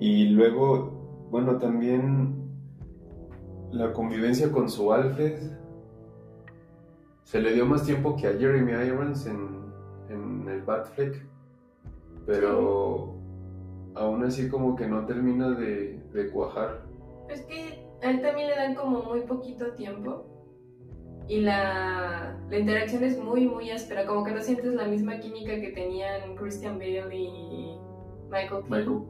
Y 0.00 0.30
luego, 0.30 1.28
bueno, 1.30 1.56
también 1.58 2.34
la 3.70 3.92
convivencia 3.92 4.50
con 4.50 4.68
su 4.68 4.92
Alfred. 4.92 5.38
Se 7.26 7.40
le 7.40 7.54
dio 7.54 7.66
más 7.66 7.84
tiempo 7.84 8.14
que 8.14 8.28
a 8.28 8.34
Jeremy 8.34 8.70
Irons 8.86 9.26
en, 9.26 9.72
en 10.08 10.48
el 10.48 10.62
Batfleck. 10.62 11.26
Pero 12.24 13.16
aún 13.96 14.22
así 14.22 14.48
como 14.48 14.76
que 14.76 14.86
no 14.86 15.04
termina 15.06 15.50
de, 15.50 16.00
de 16.12 16.30
cuajar. 16.30 16.86
Es 17.28 17.40
que 17.46 17.84
a 18.00 18.10
él 18.12 18.22
también 18.22 18.46
le 18.46 18.54
dan 18.54 18.76
como 18.76 19.02
muy 19.02 19.22
poquito 19.22 19.72
tiempo. 19.72 20.24
Y 21.26 21.40
la, 21.40 22.38
la 22.48 22.58
interacción 22.58 23.02
es 23.02 23.18
muy, 23.18 23.48
muy 23.48 23.72
áspera. 23.72 24.06
Como 24.06 24.22
que 24.22 24.30
no 24.30 24.40
sientes 24.40 24.72
la 24.74 24.86
misma 24.86 25.18
química 25.18 25.60
que 25.60 25.72
tenían 25.72 26.36
Christian 26.36 26.78
Bale 26.78 27.12
y 27.12 27.76
Michael 28.30 28.62
Keaton. 28.62 28.70
Michael. 28.70 29.02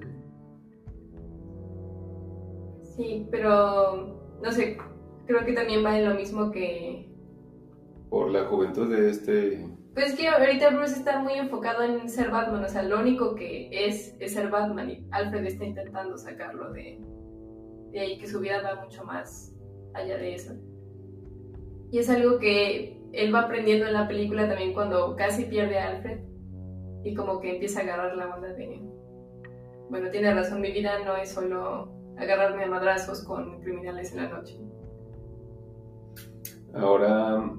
Sí, 2.96 3.28
pero 3.30 4.18
no 4.42 4.52
sé, 4.52 4.78
creo 5.26 5.44
que 5.44 5.52
también 5.52 5.84
va 5.84 5.98
en 5.98 6.08
lo 6.08 6.14
mismo 6.14 6.50
que... 6.50 7.05
Por 8.10 8.30
la 8.30 8.44
juventud 8.44 8.94
de 8.94 9.10
este... 9.10 9.66
Pues 9.94 10.12
es 10.12 10.18
que 10.18 10.28
ahorita 10.28 10.70
Bruce 10.70 10.94
está 10.94 11.22
muy 11.22 11.34
enfocado 11.34 11.82
en 11.82 12.08
ser 12.10 12.30
Batman, 12.30 12.64
o 12.64 12.68
sea, 12.68 12.82
lo 12.82 13.00
único 13.00 13.34
que 13.34 13.70
es 13.72 14.14
es 14.20 14.34
ser 14.34 14.50
Batman 14.50 14.90
y 14.90 15.06
Alfred 15.10 15.46
está 15.46 15.64
intentando 15.64 16.18
sacarlo 16.18 16.70
de, 16.72 17.00
de 17.92 18.00
ahí, 18.00 18.18
que 18.18 18.26
su 18.26 18.40
vida 18.40 18.60
va 18.62 18.84
mucho 18.84 19.04
más 19.04 19.54
allá 19.94 20.18
de 20.18 20.34
eso. 20.34 20.52
Y 21.90 21.98
es 21.98 22.10
algo 22.10 22.38
que 22.38 23.00
él 23.12 23.34
va 23.34 23.42
aprendiendo 23.42 23.86
en 23.86 23.94
la 23.94 24.06
película 24.06 24.46
también 24.46 24.74
cuando 24.74 25.16
casi 25.16 25.44
pierde 25.44 25.78
a 25.78 25.88
Alfred 25.88 26.20
y 27.02 27.14
como 27.14 27.40
que 27.40 27.54
empieza 27.54 27.80
a 27.80 27.84
agarrar 27.84 28.16
la 28.16 28.34
onda 28.34 28.48
de, 28.52 28.82
bueno, 29.88 30.10
tiene 30.10 30.34
razón, 30.34 30.60
mi 30.60 30.72
vida 30.72 30.98
no 31.06 31.16
es 31.16 31.30
solo 31.30 31.90
agarrarme 32.18 32.64
a 32.64 32.68
madrazos 32.68 33.24
con 33.24 33.62
criminales 33.62 34.12
en 34.12 34.18
la 34.18 34.28
noche. 34.28 34.58
Ahora... 36.74 37.50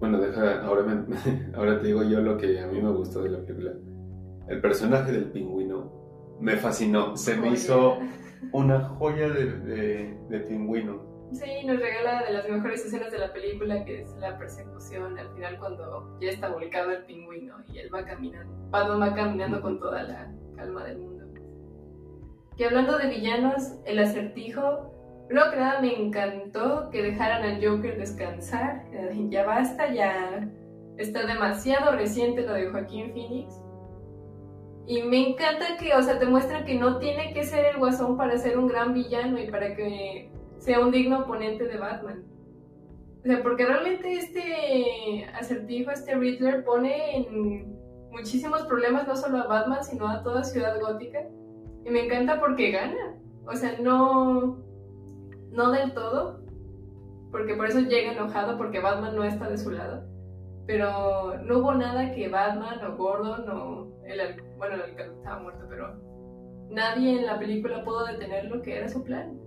Bueno, 0.00 0.18
deja, 0.20 0.64
ahora, 0.64 0.82
me- 0.82 1.52
ahora 1.56 1.80
te 1.80 1.88
digo 1.88 2.02
yo 2.04 2.20
lo 2.20 2.36
que 2.36 2.60
a 2.60 2.66
mí 2.68 2.80
me 2.80 2.90
gustó 2.92 3.22
de 3.22 3.30
la 3.30 3.38
película. 3.44 3.72
El 4.48 4.60
personaje 4.60 5.12
del 5.12 5.30
pingüino 5.32 5.92
me 6.40 6.56
fascinó, 6.56 7.16
se 7.16 7.36
me 7.36 7.50
hizo 7.50 7.98
una 8.52 8.80
joya 8.80 9.28
de, 9.28 9.46
de- 9.60 10.18
de 10.28 10.40
pingüino. 10.40 11.06
Sí, 11.32 11.66
nos 11.66 11.78
regala 11.78 12.22
de 12.22 12.32
las 12.32 12.48
mejores 12.48 12.86
escenas 12.86 13.10
de 13.12 13.18
la 13.18 13.32
película, 13.34 13.84
que 13.84 14.00
es 14.02 14.16
la 14.16 14.38
persecución 14.38 15.18
al 15.18 15.28
final 15.34 15.58
cuando 15.58 16.16
ya 16.20 16.30
está 16.30 16.48
volcado 16.48 16.90
el 16.92 17.04
pingüino 17.04 17.56
y 17.70 17.78
él 17.80 17.90
va 17.94 18.04
caminando. 18.04 18.50
Batman 18.70 19.00
va 19.02 19.14
caminando 19.14 19.60
con 19.60 19.78
toda 19.78 20.04
la 20.04 20.32
calma 20.56 20.84
del 20.84 20.98
mundo. 20.98 21.24
Que 22.56 22.64
hablando 22.64 22.96
de 22.98 23.08
villanos, 23.08 23.74
el 23.84 23.98
acertijo, 23.98 24.90
primero 25.28 25.50
que 25.50 25.56
nada 25.58 25.80
me 25.80 25.94
encantó 25.94 26.88
que 26.90 27.02
dejaran 27.02 27.44
al 27.44 27.64
Joker 27.64 27.98
descansar. 27.98 28.84
Eh, 28.92 29.26
Ya 29.28 29.44
basta, 29.44 29.92
ya 29.92 30.48
está 30.96 31.26
demasiado 31.26 31.92
reciente 31.92 32.42
lo 32.42 32.54
de 32.54 32.70
Joaquín 32.70 33.12
Phoenix. 33.12 33.54
Y 34.86 35.02
me 35.02 35.28
encanta 35.28 35.76
que, 35.78 35.92
o 35.94 36.02
sea, 36.02 36.18
te 36.18 36.24
muestran 36.24 36.64
que 36.64 36.74
no 36.74 36.98
tiene 36.98 37.34
que 37.34 37.44
ser 37.44 37.66
el 37.66 37.76
guasón 37.76 38.16
para 38.16 38.38
ser 38.38 38.58
un 38.58 38.68
gran 38.68 38.94
villano 38.94 39.38
y 39.38 39.50
para 39.50 39.76
que 39.76 40.32
sea 40.58 40.80
un 40.80 40.90
digno 40.90 41.20
oponente 41.20 41.64
de 41.66 41.76
Batman. 41.76 42.24
O 43.20 43.22
sea, 43.22 43.42
porque 43.42 43.66
realmente 43.66 44.10
este 44.14 45.26
acertijo, 45.34 45.90
este 45.90 46.14
Riddler, 46.14 46.64
pone 46.64 47.18
en 47.18 47.76
muchísimos 48.10 48.62
problemas 48.62 49.06
no 49.06 49.14
solo 49.14 49.38
a 49.38 49.46
Batman, 49.46 49.84
sino 49.84 50.08
a 50.08 50.22
toda 50.22 50.42
Ciudad 50.42 50.80
Gótica. 50.80 51.20
Y 51.84 51.90
me 51.90 52.06
encanta 52.06 52.40
porque 52.40 52.70
gana. 52.70 53.20
O 53.46 53.54
sea, 53.54 53.76
no, 53.80 54.67
no 55.50 55.70
del 55.70 55.92
todo, 55.92 56.40
porque 57.30 57.54
por 57.54 57.66
eso 57.66 57.80
llega 57.80 58.12
enojado, 58.12 58.56
porque 58.56 58.80
Batman 58.80 59.16
no 59.16 59.24
está 59.24 59.48
de 59.48 59.58
su 59.58 59.70
lado. 59.70 60.04
pero 60.66 61.38
no 61.44 61.58
hubo 61.58 61.74
nada 61.74 62.12
que 62.12 62.28
Batman 62.28 62.84
o 62.84 62.96
Gordon 62.96 63.48
o 63.48 63.88
el, 64.04 64.20
bueno, 64.58 64.74
el 64.74 64.82
alcalde 64.82 65.14
estaba 65.16 65.40
muerto, 65.42 65.64
pero 65.68 65.94
nadie 66.70 67.18
en 67.18 67.26
la 67.26 67.38
película 67.38 67.82
pudo 67.84 68.04
detener 68.04 68.44
lo 68.46 68.60
que 68.60 68.76
era 68.76 68.88
su 68.88 69.02
plan. 69.02 69.38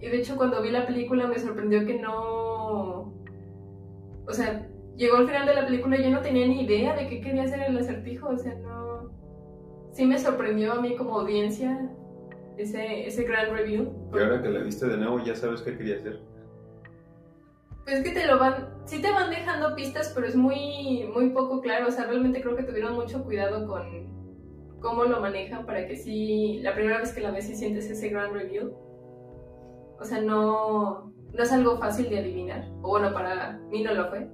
Y 0.00 0.08
de 0.08 0.18
hecho 0.18 0.36
cuando 0.36 0.60
vi 0.60 0.70
la 0.70 0.86
película 0.86 1.28
me 1.28 1.38
sorprendió 1.38 1.86
que 1.86 2.00
no... 2.00 3.14
O 4.26 4.32
sea, 4.32 4.66
llegó 4.96 5.18
al 5.18 5.26
final 5.26 5.46
de 5.46 5.54
la 5.54 5.66
película 5.66 5.96
y 5.96 6.02
yo 6.04 6.10
no 6.10 6.20
tenía 6.20 6.46
ni 6.48 6.62
idea 6.62 6.96
de 6.96 7.06
qué 7.06 7.20
quería 7.20 7.44
hacer 7.44 7.62
el 7.62 7.78
acertijo, 7.78 8.28
o 8.30 8.36
sea, 8.36 8.54
no... 8.56 9.10
Sí 9.92 10.04
me 10.04 10.18
sorprendió 10.18 10.72
a 10.72 10.80
mí 10.80 10.96
como 10.96 11.20
audiencia 11.20 11.90
ese, 12.62 13.06
ese 13.06 13.24
gran 13.24 13.54
review. 13.54 13.92
Y 14.14 14.18
ahora 14.18 14.42
que 14.42 14.48
la 14.48 14.60
viste 14.60 14.86
de 14.86 14.96
nuevo 14.96 15.22
ya 15.24 15.34
sabes 15.34 15.62
qué 15.62 15.76
quería 15.76 15.96
hacer. 15.96 16.20
Pues 17.84 17.96
es 17.96 18.04
que 18.04 18.12
te 18.12 18.26
lo 18.26 18.38
van, 18.38 18.68
sí 18.84 19.00
te 19.00 19.10
van 19.10 19.30
dejando 19.30 19.74
pistas, 19.74 20.12
pero 20.14 20.26
es 20.26 20.36
muy, 20.36 21.10
muy 21.14 21.30
poco 21.30 21.60
claro. 21.60 21.88
O 21.88 21.90
sea, 21.90 22.04
realmente 22.06 22.40
creo 22.40 22.56
que 22.56 22.62
tuvieron 22.62 22.94
mucho 22.94 23.24
cuidado 23.24 23.66
con 23.66 24.10
cómo 24.80 25.04
lo 25.04 25.20
manejan 25.20 25.66
para 25.66 25.86
que 25.86 25.96
sí, 25.96 26.60
la 26.62 26.74
primera 26.74 26.98
vez 26.98 27.12
que 27.12 27.20
la 27.20 27.30
ves 27.30 27.50
y 27.50 27.56
sientes 27.56 27.90
ese 27.90 28.08
gran 28.08 28.32
review. 28.32 28.72
O 29.98 30.04
sea, 30.04 30.20
no, 30.20 31.12
no 31.32 31.42
es 31.42 31.52
algo 31.52 31.78
fácil 31.78 32.08
de 32.10 32.18
adivinar. 32.18 32.64
O 32.82 32.88
bueno, 32.88 33.12
para 33.12 33.58
mí 33.70 33.82
no 33.82 33.94
lo 33.94 34.08
fue. 34.08 34.28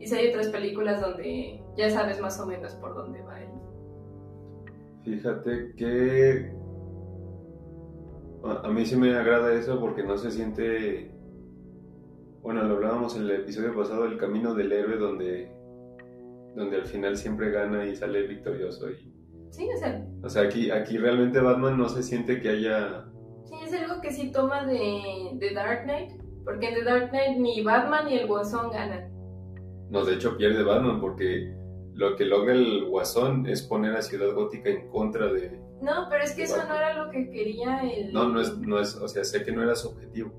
Y 0.00 0.06
si 0.06 0.16
hay 0.16 0.28
otras 0.28 0.48
películas 0.48 1.00
donde 1.00 1.60
ya 1.76 1.90
sabes 1.90 2.20
más 2.20 2.38
o 2.40 2.46
menos 2.46 2.74
por 2.74 2.94
dónde 2.94 3.20
va 3.22 3.40
él. 3.40 3.48
Fíjate 5.04 5.72
que 5.76 6.52
a 8.50 8.68
mí 8.68 8.84
sí 8.84 8.96
me 8.96 9.14
agrada 9.14 9.52
eso 9.52 9.80
porque 9.80 10.02
no 10.02 10.16
se 10.16 10.30
siente 10.30 11.18
bueno, 12.48 12.62
lo 12.62 12.76
hablábamos 12.76 13.14
en 13.14 13.24
el 13.24 13.32
episodio 13.32 13.74
pasado, 13.74 14.06
el 14.06 14.16
camino 14.16 14.54
del 14.54 14.72
héroe 14.72 14.96
donde, 14.96 15.52
donde 16.54 16.76
al 16.76 16.86
final 16.86 17.16
siempre 17.16 17.50
gana 17.50 17.84
y 17.84 17.94
sale 17.94 18.26
victorioso. 18.26 18.90
Y, 18.90 19.12
sí, 19.50 19.68
o 19.74 19.78
sea... 19.78 20.06
O 20.22 20.30
sea, 20.30 20.42
aquí, 20.44 20.70
aquí 20.70 20.96
realmente 20.96 21.40
Batman 21.40 21.76
no 21.76 21.90
se 21.90 22.02
siente 22.02 22.40
que 22.40 22.48
haya... 22.48 23.04
Sí, 23.44 23.54
es 23.62 23.74
algo 23.74 24.00
que 24.00 24.10
sí 24.12 24.32
toma 24.32 24.64
de, 24.64 25.32
de 25.34 25.52
Dark 25.52 25.84
Knight, 25.84 26.12
porque 26.44 26.68
en 26.68 26.74
The 26.76 26.84
Dark 26.84 27.10
Knight 27.10 27.38
ni 27.38 27.62
Batman 27.62 28.06
ni 28.06 28.14
el 28.14 28.26
Guasón 28.26 28.70
ganan. 28.70 29.12
No, 29.90 30.06
de 30.06 30.14
hecho 30.14 30.36
pierde 30.38 30.62
Batman 30.62 31.00
porque 31.00 31.54
lo 31.92 32.16
que 32.16 32.24
logra 32.24 32.54
el 32.54 32.86
Guasón 32.86 33.46
es 33.46 33.62
poner 33.62 33.94
a 33.94 34.00
Ciudad 34.00 34.32
Gótica 34.32 34.70
en 34.70 34.88
contra 34.88 35.30
de... 35.30 35.60
No, 35.80 36.08
pero 36.10 36.24
es 36.24 36.32
que 36.32 36.42
eso 36.42 36.56
no 36.66 36.74
era 36.74 36.94
lo 36.94 37.10
que 37.10 37.30
quería 37.30 37.80
el... 37.80 38.12
No, 38.12 38.28
no 38.28 38.40
es, 38.40 38.56
no 38.58 38.80
es, 38.80 38.96
o 38.96 39.06
sea, 39.06 39.24
sé 39.24 39.44
que 39.44 39.52
no 39.52 39.62
era 39.62 39.76
su 39.76 39.88
objetivo 39.88 40.32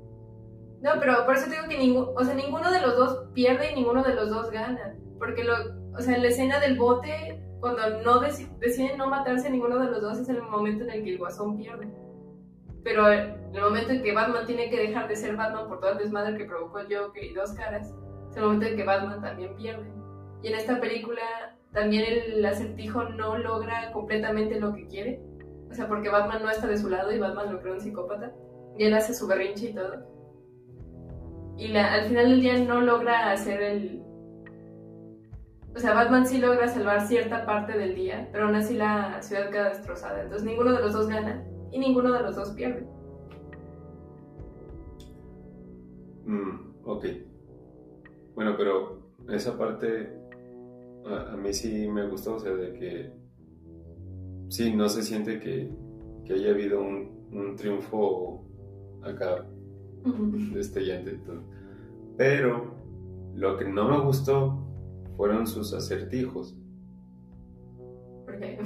no, 0.82 0.92
pero 1.00 1.26
por 1.26 1.36
eso 1.36 1.50
te 1.50 1.56
digo 1.56 1.68
que 1.68 1.78
ninguno, 1.78 2.12
o 2.16 2.24
sea, 2.24 2.34
ninguno 2.34 2.72
de 2.72 2.82
los 2.82 2.96
dos 2.96 3.26
pierde 3.34 3.72
y 3.72 3.76
ninguno 3.76 4.02
de 4.02 4.16
los 4.16 4.30
dos 4.30 4.50
gana. 4.50 4.96
Porque, 5.18 5.44
lo, 5.44 5.54
o 5.94 6.00
sea, 6.00 6.16
en 6.16 6.22
la 6.22 6.30
escena 6.30 6.60
del 6.60 6.78
bote, 6.78 7.42
cuando 7.60 8.02
no 8.02 8.22
deciden 8.22 8.98
no 8.98 9.08
matarse 9.08 9.50
ninguno 9.50 9.78
de 9.80 9.92
los 9.92 10.02
dos, 10.02 10.18
es 10.18 10.30
el 10.30 10.42
momento 10.42 10.86
en 10.86 10.92
el 10.92 11.04
que 11.04 11.12
el 11.12 11.18
guasón 11.18 11.58
pierde. 11.58 11.90
Pero 12.84 13.12
en 13.12 13.54
el 13.54 13.62
momento 13.62 13.92
en 13.92 14.02
que 14.02 14.14
Batman 14.14 14.46
tiene 14.46 14.70
que 14.70 14.80
dejar 14.80 15.10
de 15.10 15.18
ser 15.18 15.36
Batman 15.36 15.68
por 15.68 15.82
toda 15.82 15.94
el 15.94 15.98
desmadre 15.98 16.38
que 16.38 16.46
provocó 16.46 16.80
el 16.80 16.96
Joker 16.96 17.24
y 17.24 17.34
dos 17.34 17.52
caras, 17.52 17.94
es 18.30 18.38
el 18.38 18.44
momento 18.44 18.68
en 18.68 18.78
que 18.78 18.86
Batman 18.86 19.22
también 19.22 19.56
pierde. 19.58 19.92
Y 20.42 20.48
en 20.48 20.56
esta 20.56 20.80
película 20.80 21.22
también 21.74 22.06
el 22.08 22.46
acertijo 22.46 23.04
no 23.04 23.38
logra 23.38 23.92
completamente 23.92 24.62
lo 24.62 24.74
que 24.74 24.88
quiere. 24.88 25.22
O 25.70 25.74
sea, 25.74 25.88
porque 25.88 26.10
Batman 26.10 26.44
no 26.44 26.50
está 26.50 26.68
de 26.68 26.78
su 26.78 26.90
lado 26.90 27.12
y 27.12 27.20
Batman 27.20 27.54
lo 27.54 27.62
cree 27.62 27.74
un 27.74 27.82
psicópata. 27.82 28.34
Y 28.78 28.86
él 28.86 28.94
hace 28.94 29.14
su 29.14 29.28
berrinche 29.28 29.70
y 29.70 29.74
todo 29.74 30.20
y 31.60 31.76
al 31.76 32.06
final 32.06 32.30
del 32.30 32.42
día 32.42 32.58
no 32.58 32.80
logra 32.80 33.32
hacer 33.32 33.62
el... 33.62 34.02
O 35.76 35.80
sea, 35.80 35.94
Batman 35.94 36.26
sí 36.26 36.38
logra 36.38 36.70
salvar 36.70 37.06
cierta 37.06 37.46
parte 37.46 37.78
del 37.78 37.96
día, 37.96 38.30
pero 38.32 38.46
aún 38.46 38.56
así 38.56 38.76
la 38.76 39.22
ciudad 39.22 39.50
queda 39.50 39.70
destrozada. 39.70 40.24
Entonces 40.24 40.48
ninguno 40.48 40.72
de 40.72 40.80
los 40.80 40.94
dos 40.94 41.10
gana 41.10 41.46
y 41.72 41.80
ninguno 41.80 42.14
de 42.14 42.22
los 42.22 42.36
dos 42.36 42.52
pierde. 42.52 42.88
Mm, 46.26 46.76
ok. 46.86 47.06
Bueno, 48.36 48.56
pero 48.58 49.00
esa 49.30 49.58
parte 49.58 50.18
a, 51.06 51.36
mí 51.36 51.54
sí 51.54 51.90
me 51.90 52.08
gustó, 52.08 52.36
o 52.36 52.40
sea, 52.40 52.54
de 52.54 52.74
que 52.74 53.12
sí, 54.50 54.76
no 54.76 54.90
se 54.90 55.04
siente 55.04 55.40
que, 55.40 55.72
que 56.26 56.34
haya 56.34 56.52
habido 56.52 56.82
un, 56.82 57.28
un 57.32 57.56
triunfo 57.56 58.46
acá 59.02 59.48
destellante. 60.54 61.20
Pero 62.18 62.76
lo 63.36 63.58
que 63.58 63.66
no 63.66 63.90
me 63.90 64.04
gustó 64.04 64.60
fueron 65.16 65.48
sus 65.48 65.74
acertijos. 65.74 66.58
¿Por 68.26 68.40
qué? 68.40 68.58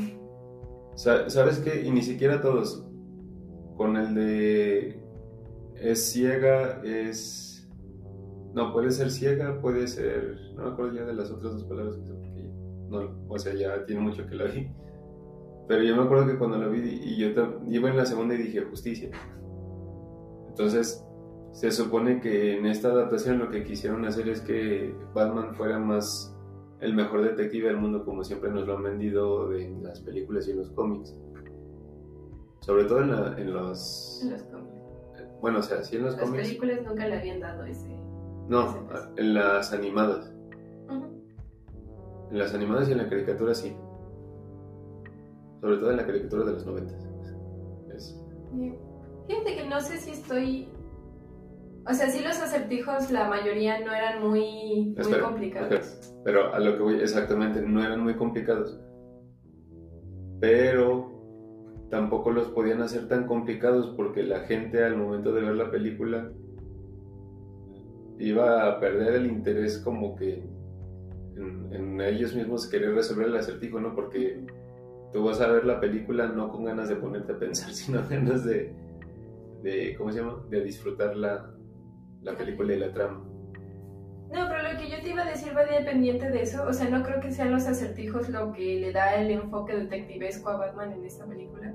¿Sabes 0.96 1.60
qué? 1.60 1.84
Y 1.86 1.92
ni 1.92 2.02
siquiera 2.02 2.42
todos. 2.42 2.86
Con 3.78 3.98
el 3.98 4.14
de 4.14 5.04
es 5.76 6.12
ciega, 6.12 6.82
es... 6.84 7.70
No, 8.54 8.72
puede 8.72 8.92
ser 8.92 9.10
ciega, 9.10 9.60
puede 9.60 9.88
ser... 9.88 10.38
No 10.56 10.64
me 10.64 10.70
acuerdo 10.72 10.94
ya 10.94 11.06
de 11.06 11.14
las 11.14 11.32
otras 11.32 11.54
dos 11.54 11.64
palabras 11.64 11.98
porque 11.98 12.52
no, 12.90 13.26
o 13.28 13.40
sea, 13.40 13.56
ya 13.56 13.84
tiene 13.86 14.02
mucho 14.02 14.28
que 14.28 14.36
la 14.36 14.46
vi. 14.46 14.70
Pero 15.68 15.84
yo 15.84 15.96
me 15.96 16.04
acuerdo 16.04 16.28
que 16.28 16.38
cuando 16.38 16.58
la 16.58 16.68
vi 16.68 16.80
y 16.82 17.18
yo 17.18 17.30
iba 17.70 17.90
en 17.90 17.98
la 17.98 18.06
segunda 18.06 18.36
y 18.36 18.38
dije 18.38 18.62
justicia. 18.64 19.10
Entonces, 20.50 21.06
se 21.54 21.72
supone 21.72 22.20
que 22.20 22.58
en 22.58 22.66
esta 22.66 22.90
adaptación 22.90 23.40
lo 23.40 23.50
que 23.50 23.64
quisieron 23.64 24.06
hacer 24.06 24.28
es 24.28 24.42
que 24.42 24.94
Batman 25.14 25.56
fuera 25.56 25.80
más 25.80 26.36
el 26.80 26.94
mejor 26.94 27.22
detective 27.24 27.68
del 27.70 27.78
mundo 27.78 28.04
como 28.04 28.24
siempre 28.24 28.52
nos 28.52 28.68
lo 28.68 28.76
han 28.76 28.84
vendido 28.84 29.54
en 29.54 29.84
las 29.84 30.02
películas 30.02 30.48
y 30.48 30.52
en 30.52 30.58
los 30.58 30.72
cómics. 30.72 31.16
Sobre 32.60 32.86
todo 32.86 33.02
en, 33.02 33.40
en 33.40 33.54
los... 33.54 34.22
En 34.24 34.32
los 34.32 34.44
cómics. 34.44 34.74
Bueno, 35.42 35.60
o 35.60 35.62
sea, 35.62 35.84
sí 35.84 35.96
en 35.96 36.04
los 36.04 36.16
cómics. 36.16 36.38
Las 36.38 36.48
películas 36.48 36.80
nunca 36.86 37.08
le 37.08 37.18
habían 37.18 37.40
dado 37.40 37.64
ese... 37.66 37.90
No, 38.50 38.88
en 39.16 39.34
las 39.34 39.72
animadas. 39.72 40.34
En 40.90 42.40
las 42.40 42.54
animadas 42.54 42.90
y 42.90 42.92
en 42.94 42.98
la 42.98 43.10
caricatura 43.10 43.54
sí. 43.54 43.76
Sobre 45.64 45.78
todo 45.78 45.92
en 45.92 45.98
la 45.98 46.06
caricatura 46.06 46.44
de 46.44 46.52
los 46.52 46.66
noventas. 46.66 47.10
Fíjate 49.28 49.56
que 49.56 49.70
no 49.70 49.80
sé 49.80 49.98
si 49.98 50.12
estoy 50.12 50.68
o 51.90 51.94
sea, 51.94 52.10
sí 52.10 52.22
los 52.22 52.38
acertijos, 52.42 53.12
la 53.12 53.30
mayoría 53.30 53.80
no 53.80 53.94
eran 53.94 54.22
muy, 54.22 54.94
muy 54.98 55.20
complicados. 55.22 56.14
Pero 56.26 56.54
a 56.54 56.60
lo 56.60 56.78
que 56.78 56.84
voy, 56.84 56.96
exactamente, 56.96 57.62
no 57.62 57.82
eran 57.82 58.02
muy 58.02 58.16
complicados. 58.16 58.78
Pero 60.42 61.88
tampoco 61.90 62.32
los 62.32 62.48
podían 62.50 62.82
hacer 62.82 63.08
tan 63.08 63.26
complicados 63.26 63.94
porque 63.96 64.24
la 64.24 64.42
gente 64.42 64.84
al 64.84 64.98
momento 64.98 65.32
de 65.32 65.42
ver 65.44 65.56
la 65.56 65.72
película 65.72 66.30
iba 68.18 68.68
a 68.68 68.80
perder 68.82 69.16
el 69.16 69.28
interés 69.28 69.78
como 69.78 70.16
que 70.16 70.44
en, 71.36 72.02
ellos 72.02 72.36
mismos 72.36 72.68
querer 72.68 72.94
resolver 72.94 73.28
el 73.28 73.38
acertijo, 73.38 73.80
¿no? 73.80 73.94
Porque 73.96 74.46
tú 75.14 75.24
vas 75.24 75.40
a 75.40 75.48
ver 75.48 75.64
la 75.66 75.80
película 75.80 76.28
no 76.28 76.50
con 76.50 76.66
ganas 76.66 76.90
de 76.90 76.96
ponerte 76.96 77.34
a 77.34 77.40
pensar, 77.40 77.70
sino 77.74 78.02
ganas 78.10 78.44
de, 78.44 78.74
de 79.62 79.96
¿cómo 79.98 80.12
se 80.12 80.20
llama? 80.20 80.44
De 80.50 80.62
disfrutar 80.64 81.16
la, 81.16 81.54
la 82.22 82.36
película 82.36 82.74
y 82.74 82.80
la 82.80 82.92
trama. 82.92 83.24
No, 84.34 84.48
pero 84.50 84.64
lo 84.64 84.80
que 84.80 84.90
yo 84.90 85.00
te 85.00 85.10
iba 85.10 85.22
a 85.22 85.30
decir 85.30 85.56
va 85.56 85.64
dependiente 85.64 86.32
de 86.32 86.42
eso. 86.42 86.66
O 86.68 86.74
sea, 86.74 86.90
no 86.90 87.04
creo 87.04 87.22
que 87.22 87.32
sean 87.32 87.52
los 87.52 87.68
acertijos 87.68 88.30
lo 88.30 88.52
que 88.52 88.80
le 88.80 88.92
da 88.92 89.16
el 89.16 89.30
enfoque 89.30 89.76
detectivesco 89.76 90.50
a 90.50 90.58
Batman 90.58 90.92
en 90.92 91.06
esta 91.06 91.28
película. 91.28 91.72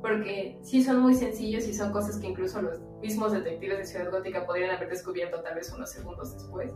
Porque 0.00 0.58
sí 0.62 0.82
son 0.82 0.98
muy 0.98 1.14
sencillos 1.14 1.68
y 1.68 1.72
son 1.72 1.92
cosas 1.92 2.18
que 2.18 2.26
incluso 2.26 2.60
los 2.60 2.80
mismos 3.00 3.30
detectives 3.32 3.78
de 3.78 3.84
Ciudad 3.84 4.10
Gótica 4.10 4.44
podrían 4.44 4.74
haber 4.74 4.88
descubierto 4.88 5.40
tal 5.42 5.54
vez 5.54 5.72
unos 5.72 5.92
segundos 5.92 6.32
después. 6.34 6.74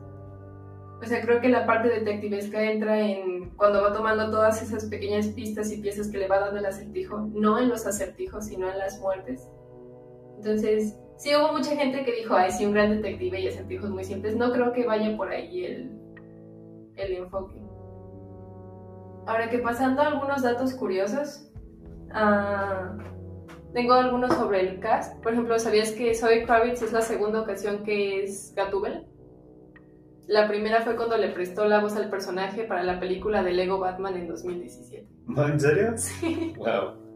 O 1.03 1.05
sea, 1.05 1.21
creo 1.21 1.41
que 1.41 1.49
la 1.49 1.67
parte 1.67 1.89
detectivesca 1.89 2.63
entra 2.63 2.99
en 2.99 3.51
cuando 3.51 3.83
va 3.83 3.93
tomando 3.93 4.31
todas 4.31 4.63
esas 4.63 4.87
pequeñas 4.87 5.29
pistas 5.29 5.71
y 5.71 5.81
piezas 5.81 6.09
que 6.09 6.19
le 6.19 6.27
va 6.27 6.39
dando 6.39 6.59
el 6.59 6.67
acertijo, 6.67 7.19
no 7.35 7.59
en 7.59 7.69
los 7.69 7.87
acertijos, 7.87 8.47
sino 8.47 8.71
en 8.71 8.79
las 8.79 8.99
muertes. 9.01 9.47
Entonces, 10.37 10.99
sí 11.17 11.35
hubo 11.35 11.53
mucha 11.53 11.77
gente 11.77 12.05
que 12.05 12.13
dijo, 12.13 12.35
ay, 12.35 12.51
sí, 12.51 12.65
un 12.65 12.73
gran 12.73 12.91
detective 12.91 13.41
y 13.41 13.49
acertijos 13.49 13.91
muy 13.91 14.05
simples. 14.05 14.37
No 14.37 14.53
creo 14.53 14.73
que 14.73 14.87
vaya 14.87 15.17
por 15.17 15.29
ahí 15.29 15.65
el, 15.65 15.91
el 16.97 17.13
enfoque. 17.13 17.55
Ahora 19.27 19.51
que 19.51 19.59
pasando 19.59 20.03
a 20.03 20.07
algunos 20.07 20.43
datos 20.43 20.73
curiosos, 20.75 21.51
uh, 22.11 22.97
tengo 23.75 23.93
algunos 23.93 24.33
sobre 24.35 24.61
el 24.61 24.81
cast. 24.81 25.21
Por 25.23 25.33
ejemplo, 25.33 25.59
¿sabías 25.59 25.93
que 25.93 26.15
Zoe 26.15 26.45
Kravitz 26.45 26.81
es 26.81 26.93
la 26.93 27.03
segunda 27.03 27.43
ocasión 27.43 27.83
que 27.85 28.23
es 28.23 28.55
Gatúbel? 28.55 29.07
La 30.27 30.49
primera 30.49 30.83
fue 30.83 30.97
cuando 30.97 31.17
le 31.17 31.29
prestó 31.29 31.67
la 31.67 31.81
voz 31.81 31.97
al 31.97 32.11
personaje 32.11 32.65
para 32.65 32.83
la 32.83 32.99
película 32.99 33.43
de 33.45 33.53
Lego 33.53 33.79
Batman 33.79 34.17
en 34.17 34.27
2017. 34.29 35.07
¿En 35.37 35.61
serio? 35.61 35.93
Sí. 35.97 36.55
Wow. 36.59 37.07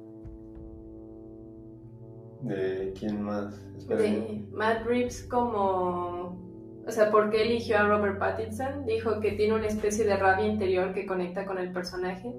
¿De 2.43 2.93
quién 2.99 3.21
más? 3.23 3.61
De 3.89 4.45
Matt 4.53 4.87
Reeves 4.87 5.27
como... 5.29 6.51
O 6.87 6.91
O 6.91 6.93
sea, 6.93 7.11
¿por 7.11 7.31
qué 7.31 7.43
eligió 7.43 7.79
a 7.79 7.87
Robert 7.87 8.19
Pattinson? 8.19 8.85
Dijo 8.85 9.21
que 9.21 9.33
tiene 9.33 9.55
una 9.55 9.67
especie 9.67 10.05
de 10.05 10.17
rabia 10.17 10.47
interior 10.47 10.93
que 10.93 11.07
conecta 11.07 11.47
con 11.47 11.59
el 11.59 11.73
personaje, 11.73 12.35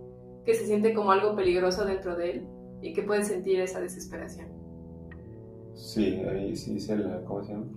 que 0.45 0.53
se 0.53 0.65
siente 0.65 0.93
como 0.93 1.12
algo 1.12 1.36
peligroso 1.36 1.86
dentro 1.86 2.17
de 2.17 2.31
él 2.31 2.47
y 2.81 2.93
que 2.93 3.03
puede 3.03 3.23
sentir 3.23 3.62
esa 3.62 3.79
desesperación. 3.79 4.49
Sí, 5.73 6.21
ahí 6.29 6.55
sí 6.55 6.79
se 6.79 6.97
la, 6.97 7.23
¿cómo 7.23 7.43
se 7.43 7.53
llama? 7.53 7.67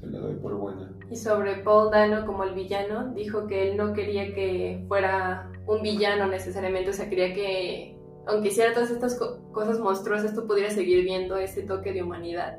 Se 0.00 0.06
la 0.06 0.20
doy 0.20 0.34
por 0.36 0.54
buena. 0.54 0.92
Y 1.10 1.16
sobre 1.16 1.56
Paul 1.56 1.90
Dano 1.90 2.26
como 2.26 2.44
el 2.44 2.54
villano, 2.54 3.12
dijo 3.14 3.46
que 3.46 3.70
él 3.70 3.76
no 3.76 3.92
quería 3.92 4.34
que 4.34 4.84
fuera 4.88 5.50
un 5.66 5.82
villano 5.82 6.26
necesariamente, 6.26 6.90
o 6.90 6.92
sea, 6.92 7.08
quería 7.08 7.34
que, 7.34 7.98
aunque 8.26 8.48
hiciera 8.48 8.74
todas 8.74 8.90
estas 8.90 9.18
cosas 9.52 9.80
monstruosas, 9.80 10.34
tú 10.34 10.46
pudieras 10.46 10.74
seguir 10.74 11.02
viendo 11.04 11.36
ese 11.36 11.62
toque 11.62 11.92
de 11.92 12.02
humanidad, 12.02 12.58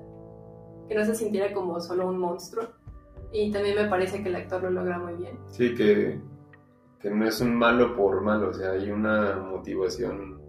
que 0.88 0.96
no 0.96 1.06
se 1.06 1.16
sintiera 1.16 1.54
como 1.54 1.80
solo 1.80 2.08
un 2.08 2.18
monstruo. 2.18 2.68
Y 3.32 3.52
también 3.52 3.76
me 3.76 3.88
parece 3.88 4.24
que 4.24 4.30
el 4.30 4.36
actor 4.36 4.64
lo 4.64 4.72
logra 4.72 4.98
muy 4.98 5.14
bien. 5.14 5.38
Sí, 5.48 5.76
que, 5.76 6.20
que 7.00 7.10
no 7.12 7.28
es 7.28 7.40
un 7.42 7.56
malo 7.56 7.96
por 7.96 8.22
malo, 8.22 8.50
o 8.50 8.54
sea, 8.54 8.72
hay 8.72 8.90
una 8.90 9.38
motivación. 9.38 10.42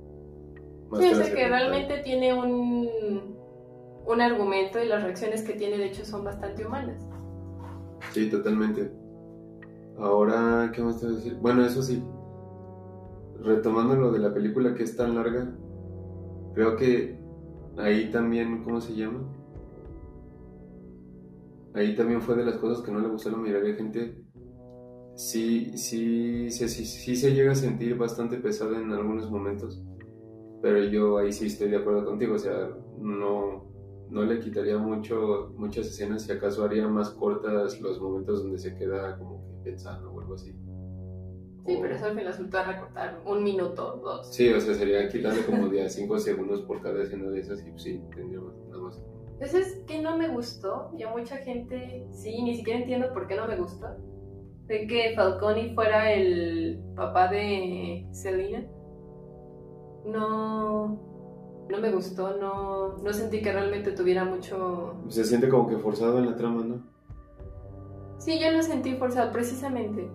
Más 0.88 1.00
sí, 1.00 1.12
o 1.12 1.14
sea, 1.14 1.34
que 1.34 1.46
realmente 1.46 1.98
tiene 1.98 2.32
un, 2.32 3.36
un 4.06 4.20
argumento 4.20 4.82
y 4.82 4.86
las 4.88 5.02
reacciones 5.02 5.42
que 5.42 5.54
tiene 5.54 5.78
de 5.78 5.86
hecho 5.86 6.04
son 6.04 6.24
bastante 6.24 6.66
humanas. 6.66 7.06
Sí, 8.12 8.28
totalmente. 8.28 8.90
Ahora, 9.98 10.72
¿qué 10.74 10.82
más 10.82 10.98
te 10.98 11.06
voy 11.06 11.14
a 11.14 11.18
decir? 11.18 11.34
Bueno, 11.40 11.64
eso 11.64 11.82
sí, 11.82 12.02
retomando 13.42 13.94
lo 13.94 14.12
de 14.12 14.18
la 14.18 14.32
película 14.32 14.74
que 14.74 14.84
es 14.84 14.96
tan 14.96 15.14
larga, 15.14 15.54
creo 16.54 16.76
que 16.76 17.18
ahí 17.76 18.10
también, 18.10 18.64
¿cómo 18.64 18.80
se 18.80 18.94
llama? 18.94 19.20
Ahí 21.74 21.94
también 21.94 22.20
fue 22.20 22.36
de 22.36 22.44
las 22.44 22.56
cosas 22.56 22.84
que 22.84 22.90
no 22.90 22.98
le 23.00 23.36
mirar 23.36 23.62
a 23.62 23.74
gente. 23.74 24.24
Sí, 25.14 25.76
sí, 25.76 26.50
sí, 26.50 26.68
sí, 26.68 26.84
sí 26.84 27.16
se 27.16 27.32
llega 27.34 27.52
a 27.52 27.54
sentir 27.54 27.96
bastante 27.96 28.38
pesada 28.38 28.80
en 28.80 28.90
algunos 28.90 29.30
momentos, 29.30 29.82
pero 30.62 30.82
yo 30.84 31.18
ahí 31.18 31.32
sí 31.32 31.46
estoy 31.46 31.70
de 31.70 31.76
acuerdo 31.76 32.06
contigo, 32.06 32.34
o 32.34 32.38
sea, 32.38 32.70
no, 32.98 33.69
no 34.10 34.24
le 34.24 34.40
quitaría 34.40 34.76
mucho, 34.76 35.52
muchas 35.56 35.86
escenas, 35.86 36.22
si 36.22 36.32
acaso 36.32 36.64
haría 36.64 36.86
más 36.88 37.10
cortas 37.10 37.80
los 37.80 38.00
momentos 38.00 38.42
donde 38.42 38.58
se 38.58 38.74
queda 38.74 39.16
como 39.16 39.44
que 39.46 39.70
pensando 39.70 40.12
o 40.12 40.20
algo 40.20 40.34
así. 40.34 40.52
Sí, 41.66 41.78
pero 41.80 41.94
eso 41.94 42.06
al 42.06 42.12
final 42.12 42.26
resulta 42.26 42.64
recortar 42.64 43.20
un 43.26 43.44
minuto, 43.44 44.00
dos. 44.02 44.34
Sí, 44.34 44.52
o 44.52 44.60
sea, 44.60 44.74
sería 44.74 45.08
quitarle 45.08 45.44
como 45.44 45.68
de 45.68 45.88
5 45.88 46.18
segundos 46.18 46.62
por 46.62 46.82
cada 46.82 47.02
escena 47.02 47.30
de 47.30 47.40
esas 47.40 47.60
y 47.66 47.70
pues, 47.70 47.82
sí, 47.82 48.02
tendría 48.14 48.40
nada 48.68 48.82
más. 48.82 49.00
Entonces, 49.34 49.82
que 49.86 50.00
no 50.02 50.16
me 50.18 50.28
gustó, 50.28 50.90
y 50.96 51.02
a 51.02 51.10
mucha 51.10 51.36
gente, 51.36 52.06
sí, 52.10 52.42
ni 52.42 52.56
siquiera 52.56 52.80
entiendo 52.80 53.12
por 53.12 53.26
qué 53.26 53.36
no 53.36 53.46
me 53.46 53.56
gustó, 53.56 53.86
de 54.66 54.86
que 54.86 55.14
Falcone 55.14 55.74
fuera 55.74 56.12
el 56.12 56.82
papá 56.94 57.28
de 57.28 58.06
Selina. 58.10 58.66
No, 60.06 61.09
no 61.70 61.78
me 61.78 61.90
gustó, 61.90 62.36
no, 62.36 62.98
no 62.98 63.12
sentí 63.12 63.40
que 63.42 63.52
realmente 63.52 63.92
tuviera 63.92 64.24
mucho... 64.24 64.94
Se 65.08 65.24
siente 65.24 65.48
como 65.48 65.68
que 65.68 65.78
forzado 65.78 66.18
en 66.18 66.26
la 66.26 66.36
trama, 66.36 66.64
¿no? 66.64 66.82
Sí, 68.18 68.38
yo 68.38 68.50
lo 68.50 68.62
sentí 68.62 68.96
forzado, 68.96 69.32
precisamente. 69.32 70.10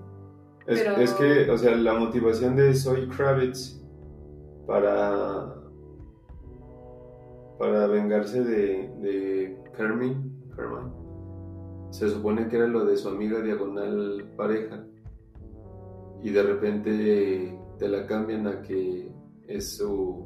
Es, 0.67 0.81
es 0.81 1.13
que, 1.13 1.49
o 1.49 1.57
sea, 1.57 1.75
la 1.75 1.93
motivación 1.93 2.55
de 2.55 2.73
Zoe 2.73 3.07
Kravitz 3.07 3.81
para 4.65 5.55
para 7.57 7.87
vengarse 7.87 8.43
de, 8.43 8.89
de 8.99 9.57
Carmen, 9.77 10.31
Carmen, 10.55 10.91
se 11.89 12.09
supone 12.09 12.47
que 12.47 12.57
era 12.57 12.67
lo 12.67 12.85
de 12.85 12.97
su 12.97 13.07
amiga 13.07 13.39
diagonal 13.41 14.25
pareja 14.35 14.85
y 16.21 16.29
de 16.31 16.43
repente 16.43 17.57
te 17.79 17.87
la 17.87 18.05
cambian 18.07 18.47
a 18.47 18.61
que 18.61 19.11
es 19.47 19.77
su 19.77 20.25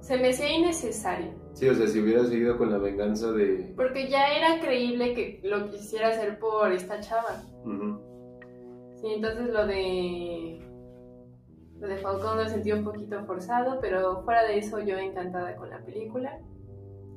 se 0.00 0.16
me 0.18 0.30
hacía 0.30 0.52
innecesario. 0.52 1.32
Sí, 1.52 1.68
o 1.68 1.74
sea, 1.74 1.86
si 1.86 2.00
hubiera 2.00 2.24
seguido 2.24 2.56
con 2.56 2.70
la 2.70 2.78
venganza 2.78 3.30
de... 3.32 3.72
Porque 3.76 4.08
ya 4.08 4.26
era 4.28 4.60
creíble 4.60 5.14
que 5.14 5.40
lo 5.44 5.70
quisiera 5.70 6.08
hacer 6.08 6.38
por 6.38 6.72
esta 6.72 7.00
chava. 7.00 7.42
Sí, 9.00 9.06
entonces 9.14 9.48
lo 9.48 9.66
de... 9.66 10.58
Lo 11.78 11.88
de 11.88 11.96
Falcón 11.96 12.38
lo 12.38 12.48
sentí 12.48 12.70
un 12.70 12.84
poquito 12.84 13.24
forzado, 13.24 13.80
pero 13.80 14.22
fuera 14.22 14.44
de 14.44 14.58
eso 14.58 14.78
yo 14.80 14.96
encantada 14.96 15.56
con 15.56 15.68
la 15.68 15.84
película. 15.84 16.38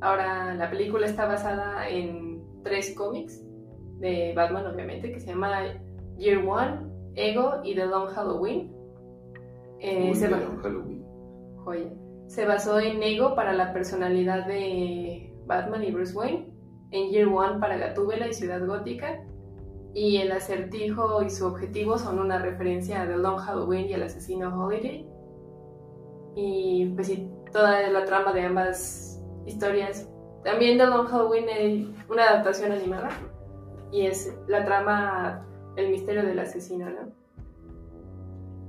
Ahora, 0.01 0.55
la 0.55 0.69
película 0.69 1.05
está 1.05 1.27
basada 1.27 1.87
en 1.87 2.43
tres 2.63 2.95
cómics 2.95 3.45
de 3.99 4.33
Batman, 4.35 4.65
obviamente, 4.65 5.11
que 5.11 5.19
se 5.19 5.27
llama 5.27 5.61
Year 6.17 6.43
One, 6.45 6.91
Ego 7.15 7.61
y 7.63 7.75
The 7.75 7.85
Long 7.85 8.07
Halloween. 8.07 8.73
Eh, 9.79 10.11
The 10.19 10.29
Long 10.29 10.57
Halloween. 10.61 10.94
Se 12.27 12.45
basó 12.45 12.79
en 12.79 13.01
Ego 13.03 13.35
para 13.35 13.53
la 13.53 13.71
personalidad 13.73 14.45
de 14.45 15.33
Batman 15.45 15.83
y 15.83 15.91
Bruce 15.91 16.15
Wayne, 16.15 16.51
en 16.91 17.09
Year 17.11 17.27
One 17.27 17.59
para 17.59 17.77
Gatúbela 17.77 18.27
y 18.27 18.33
Ciudad 18.33 18.65
Gótica, 18.65 19.23
y 19.93 20.17
el 20.17 20.31
acertijo 20.31 21.23
y 21.23 21.29
su 21.29 21.45
objetivo 21.45 21.97
son 21.97 22.19
una 22.19 22.39
referencia 22.39 23.01
a 23.01 23.07
The 23.07 23.17
Long 23.17 23.37
Halloween 23.37 23.87
y 23.87 23.93
el 23.93 24.03
asesino 24.03 24.53
Holiday. 24.59 25.07
Y 26.35 26.91
pues 26.95 27.07
sí, 27.07 27.29
toda 27.51 27.89
la 27.89 28.03
trama 28.03 28.33
de 28.33 28.41
ambas 28.41 29.23
historias. 29.45 30.09
También 30.43 30.77
The 30.77 30.87
Long 30.87 31.07
Halloween 31.07 31.45
es 31.49 31.87
una 32.09 32.23
adaptación 32.23 32.73
animada 32.73 33.09
y 33.91 34.07
es 34.07 34.37
la 34.47 34.65
trama, 34.65 35.47
el 35.77 35.91
misterio 35.91 36.23
del 36.23 36.39
asesino, 36.39 36.89
¿no? 36.89 37.11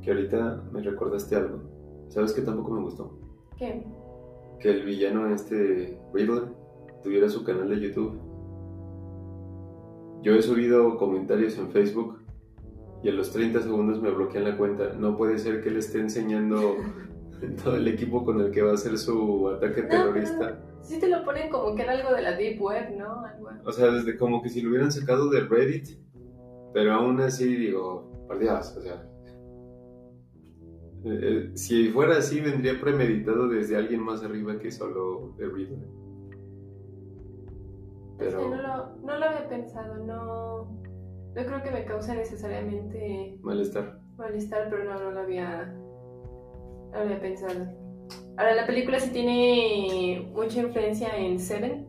Que 0.03 0.13
ahorita 0.13 0.63
me 0.71 0.81
recordaste 0.83 1.35
algo 1.35 1.76
¿Sabes 2.09 2.33
qué 2.33 2.43
tampoco 2.43 2.73
me 2.73 2.83
gustó? 2.83 3.19
¿Qué? 3.57 3.85
Que 4.61 4.71
el 4.71 4.85
villano 4.85 5.33
este 5.35 5.99
Riddler 6.13 6.45
tuviera 7.03 7.29
su 7.29 7.45
canal 7.45 7.69
de 7.69 7.81
YouTube. 7.81 8.19
Yo 10.23 10.35
he 10.35 10.43
subido 10.43 10.97
comentarios 10.97 11.57
en 11.59 11.71
Facebook 11.71 12.21
y 13.03 13.09
a 13.09 13.13
los 13.13 13.31
30 13.31 13.63
segundos 13.63 14.01
me 14.01 14.11
bloquean 14.11 14.45
la 14.45 14.57
cuenta. 14.57 14.95
No 14.95 15.17
puede 15.17 15.39
ser 15.39 15.63
que 15.63 15.71
le 15.71 15.79
esté 15.79 16.01
enseñando 16.01 16.77
todo 17.65 17.77
el 17.77 17.87
equipo 17.89 18.25
con 18.25 18.41
el 18.41 18.51
que 18.51 18.63
va 18.63 18.73
a 18.73 18.75
hacer 18.75 18.99
su 18.99 19.49
ataque 19.49 19.83
terrorista. 19.83 20.63
Sí 20.81 20.99
te 20.99 21.09
lo 21.09 21.25
ponen 21.25 21.51
como 21.51 21.75
que 21.75 21.83
era 21.83 21.93
algo 21.93 22.15
de 22.15 22.23
la 22.23 22.37
Deep 22.37 22.61
Web, 22.61 22.97
¿no? 22.97 23.25
O 23.65 23.73
sea, 23.73 23.91
desde 23.91 24.17
como 24.17 24.43
que 24.43 24.49
si 24.49 24.63
lo 24.63 24.71
hubieran 24.71 24.93
sacado 24.93 25.29
de 25.31 25.41
Reddit, 25.41 25.99
pero 26.73 26.95
aún 26.95 27.21
así 27.21 27.57
digo, 27.57 28.11
por 28.27 28.39
Dios, 28.39 28.77
o 28.77 28.81
sea, 28.81 29.05
eh, 31.09 31.51
si 31.55 31.91
fuera 31.91 32.19
así, 32.19 32.41
vendría 32.41 32.81
premeditado 32.81 33.49
desde 33.49 33.77
alguien 33.77 34.03
más 34.03 34.25
arriba 34.25 34.59
que 34.59 34.73
solo 34.73 35.35
de 35.39 35.47
Riddler. 35.47 35.89
Pero... 38.19 38.49
no, 38.49 38.57
lo, 38.57 38.97
no, 38.97 39.19
lo, 39.19 39.25
había 39.25 39.49
pensado, 39.49 39.99
no, 40.05 40.65
no 41.35 41.47
creo 41.47 41.63
que 41.63 41.71
me 41.71 41.85
cause 41.85 42.15
necesariamente... 42.15 43.39
Malestar. 43.43 44.01
Malestar, 44.17 44.69
pero 44.69 44.85
no, 44.85 44.99
no 44.99 45.11
lo 45.13 45.21
había, 45.21 45.67
no 45.67 46.93
lo 46.93 46.99
había 46.99 47.21
pensado. 47.21 47.67
Ahora, 48.37 48.55
la 48.55 48.67
película 48.67 48.99
sí 48.99 49.11
tiene 49.11 50.29
mucha 50.35 50.61
influencia 50.61 51.17
en 51.17 51.39
Seven, 51.39 51.87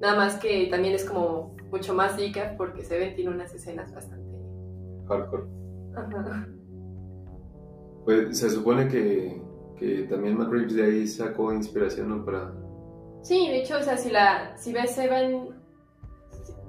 nada 0.00 0.16
más 0.16 0.38
que 0.38 0.66
también 0.66 0.94
es 0.94 1.04
como 1.04 1.56
mucho 1.70 1.94
más 1.94 2.18
rica 2.18 2.54
porque 2.58 2.84
Seven 2.84 3.14
tiene 3.14 3.30
unas 3.30 3.54
escenas 3.54 3.94
bastante... 3.94 4.28
Hardcore. 5.08 5.44
Ajá. 5.96 6.48
Pues 8.04 8.38
se 8.38 8.50
supone 8.50 8.88
que, 8.88 9.40
que 9.78 10.02
también 10.08 10.38
Matt 10.38 10.50
Reeves 10.50 10.74
de 10.74 10.84
ahí 10.84 11.06
sacó 11.06 11.52
inspiración 11.52 12.08
¿no? 12.08 12.24
para... 12.24 12.52
Sí, 13.22 13.48
de 13.48 13.58
hecho, 13.58 13.78
o 13.78 13.82
sea, 13.82 13.96
si, 13.96 14.10
la, 14.10 14.56
si 14.56 14.72
ves 14.72 14.92
Seven, 14.92 15.50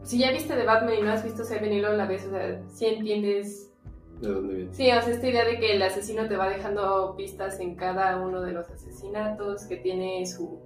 si 0.04 0.20
ya 0.20 0.32
viste 0.32 0.56
de 0.56 0.66
Batman 0.66 0.96
y 1.00 1.02
no 1.02 1.12
has 1.12 1.24
visto 1.24 1.44
Seven 1.46 1.72
y 1.72 1.80
luego 1.80 1.96
la 1.96 2.06
ves, 2.06 2.26
o 2.26 2.32
sea, 2.32 2.62
sí 2.70 2.86
entiendes... 2.86 3.72
¿De 4.20 4.28
dónde 4.28 4.56
viene? 4.56 4.74
Sí, 4.74 4.92
o 4.92 5.02
sea, 5.02 5.14
esta 5.14 5.28
idea 5.28 5.46
de 5.46 5.60
que 5.60 5.76
el 5.76 5.82
asesino 5.82 6.28
te 6.28 6.36
va 6.36 6.50
dejando 6.50 7.16
pistas 7.16 7.60
en 7.60 7.76
cada 7.76 8.22
uno 8.22 8.42
de 8.42 8.52
los 8.52 8.70
asesinatos, 8.70 9.66
que 9.66 9.78
tiene 9.78 10.26
su 10.26 10.60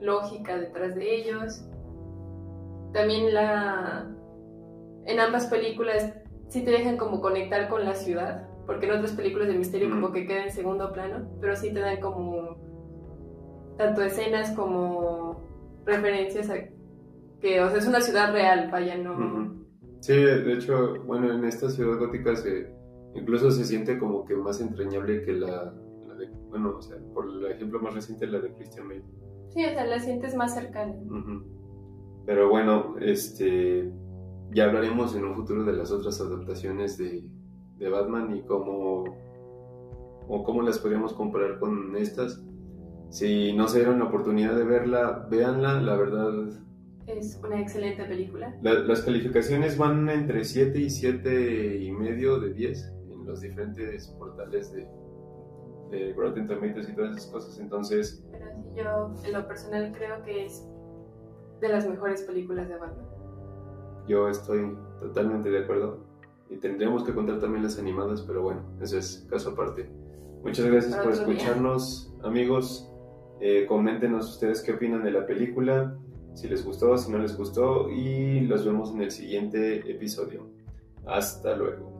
lógica 0.00 0.56
detrás 0.56 0.94
de 0.94 1.16
ellos. 1.16 1.64
También 2.92 3.34
la... 3.34 4.08
En 5.04 5.18
ambas 5.18 5.46
películas 5.46 6.14
sí 6.48 6.62
te 6.62 6.70
dejan 6.70 6.96
como 6.96 7.20
conectar 7.20 7.68
con 7.68 7.84
la 7.84 7.94
ciudad 7.94 8.51
porque 8.66 8.86
en 8.86 8.92
otras 8.92 9.12
películas 9.12 9.48
de 9.48 9.58
misterio 9.58 9.90
como 9.90 10.12
que 10.12 10.26
queda 10.26 10.44
en 10.44 10.50
segundo 10.50 10.92
plano, 10.92 11.28
pero 11.40 11.56
sí 11.56 11.72
te 11.72 11.80
dan 11.80 12.00
como 12.00 12.56
tanto 13.76 14.02
escenas 14.02 14.52
como 14.52 15.42
referencias 15.84 16.50
a 16.50 16.54
que, 17.40 17.60
o 17.60 17.68
sea, 17.68 17.78
es 17.78 17.88
una 17.88 18.00
ciudad 18.00 18.32
real, 18.32 18.68
vaya, 18.70 18.96
no... 18.96 19.60
Sí, 20.00 20.14
de 20.14 20.52
hecho, 20.54 20.94
bueno, 21.04 21.32
en 21.32 21.44
esta 21.44 21.68
ciudad 21.68 21.98
gótica 21.98 22.34
se, 22.36 22.72
incluso 23.14 23.50
se 23.50 23.64
siente 23.64 23.98
como 23.98 24.24
que 24.24 24.34
más 24.36 24.60
entrañable 24.60 25.22
que 25.22 25.32
la, 25.32 25.72
de, 26.18 26.28
bueno, 26.50 26.76
o 26.78 26.82
sea, 26.82 26.96
por 27.14 27.28
el 27.28 27.46
ejemplo 27.46 27.80
más 27.80 27.94
reciente, 27.94 28.26
la 28.26 28.40
de 28.40 28.52
Christian 28.54 28.88
Bale. 28.88 29.04
Sí, 29.50 29.64
o 29.64 29.70
sea, 29.70 29.84
la 29.86 29.98
sientes 29.98 30.34
más 30.34 30.54
cercana. 30.54 30.94
Pero 32.26 32.48
bueno, 32.48 32.96
este, 33.00 33.92
ya 34.54 34.64
hablaremos 34.64 35.14
en 35.16 35.24
un 35.24 35.34
futuro 35.34 35.64
de 35.64 35.72
las 35.72 35.90
otras 35.90 36.20
adaptaciones 36.20 36.98
de, 36.98 37.24
de 37.78 37.88
Batman 37.88 38.36
y 38.36 38.42
cómo, 38.42 39.04
o 40.28 40.44
cómo 40.44 40.62
las 40.62 40.78
podríamos 40.78 41.12
comparar 41.12 41.58
con 41.58 41.96
estas. 41.96 42.44
Si 43.10 43.52
no 43.52 43.68
se 43.68 43.78
dieron 43.80 43.98
la 43.98 44.06
oportunidad 44.06 44.56
de 44.56 44.64
verla, 44.64 45.26
véanla, 45.30 45.80
la 45.80 45.96
verdad. 45.96 46.32
Es 47.06 47.38
una 47.44 47.60
excelente 47.60 48.04
película. 48.04 48.56
las 48.62 49.02
calificaciones 49.02 49.76
van 49.76 50.08
entre 50.08 50.44
7 50.44 50.78
y 50.78 50.88
7 50.88 51.78
y 51.78 51.90
medio 51.92 52.38
de 52.38 52.52
10 52.52 52.94
en 53.10 53.26
los 53.26 53.40
diferentes 53.40 54.08
portales 54.18 54.72
de, 54.72 54.88
de 55.90 56.14
Rotten 56.14 56.46
Tomatoes 56.46 56.88
y 56.88 56.94
todas 56.94 57.16
esas 57.16 57.30
cosas, 57.30 57.58
entonces... 57.58 58.24
Pero 58.30 58.46
sí, 58.54 58.62
yo 58.76 59.12
en 59.26 59.32
lo 59.32 59.46
personal 59.46 59.92
creo 59.92 60.22
que 60.22 60.46
es 60.46 60.66
de 61.60 61.68
las 61.68 61.88
mejores 61.88 62.22
películas 62.22 62.68
de 62.68 62.76
Batman. 62.76 63.06
Yo 64.08 64.28
estoy 64.28 64.76
totalmente 64.98 65.50
de 65.50 65.64
acuerdo. 65.64 66.11
Y 66.52 66.58
tendríamos 66.58 67.02
que 67.04 67.14
contar 67.14 67.40
también 67.40 67.62
las 67.62 67.78
animadas, 67.78 68.22
pero 68.22 68.42
bueno, 68.42 68.62
eso 68.82 68.98
es 68.98 69.26
caso 69.30 69.50
aparte. 69.50 69.88
Muchas 70.42 70.66
gracias 70.66 70.96
por 70.96 71.12
escucharnos, 71.12 72.12
amigos. 72.22 72.92
Eh, 73.40 73.64
coméntenos 73.66 74.30
ustedes 74.30 74.60
qué 74.60 74.72
opinan 74.72 75.02
de 75.02 75.12
la 75.12 75.24
película, 75.24 75.96
si 76.34 76.48
les 76.48 76.64
gustó, 76.64 76.98
si 76.98 77.10
no 77.10 77.18
les 77.18 77.36
gustó, 77.36 77.88
y 77.88 78.40
los 78.40 78.66
vemos 78.66 78.92
en 78.92 79.02
el 79.02 79.10
siguiente 79.10 79.90
episodio. 79.90 80.46
Hasta 81.06 81.56
luego. 81.56 81.91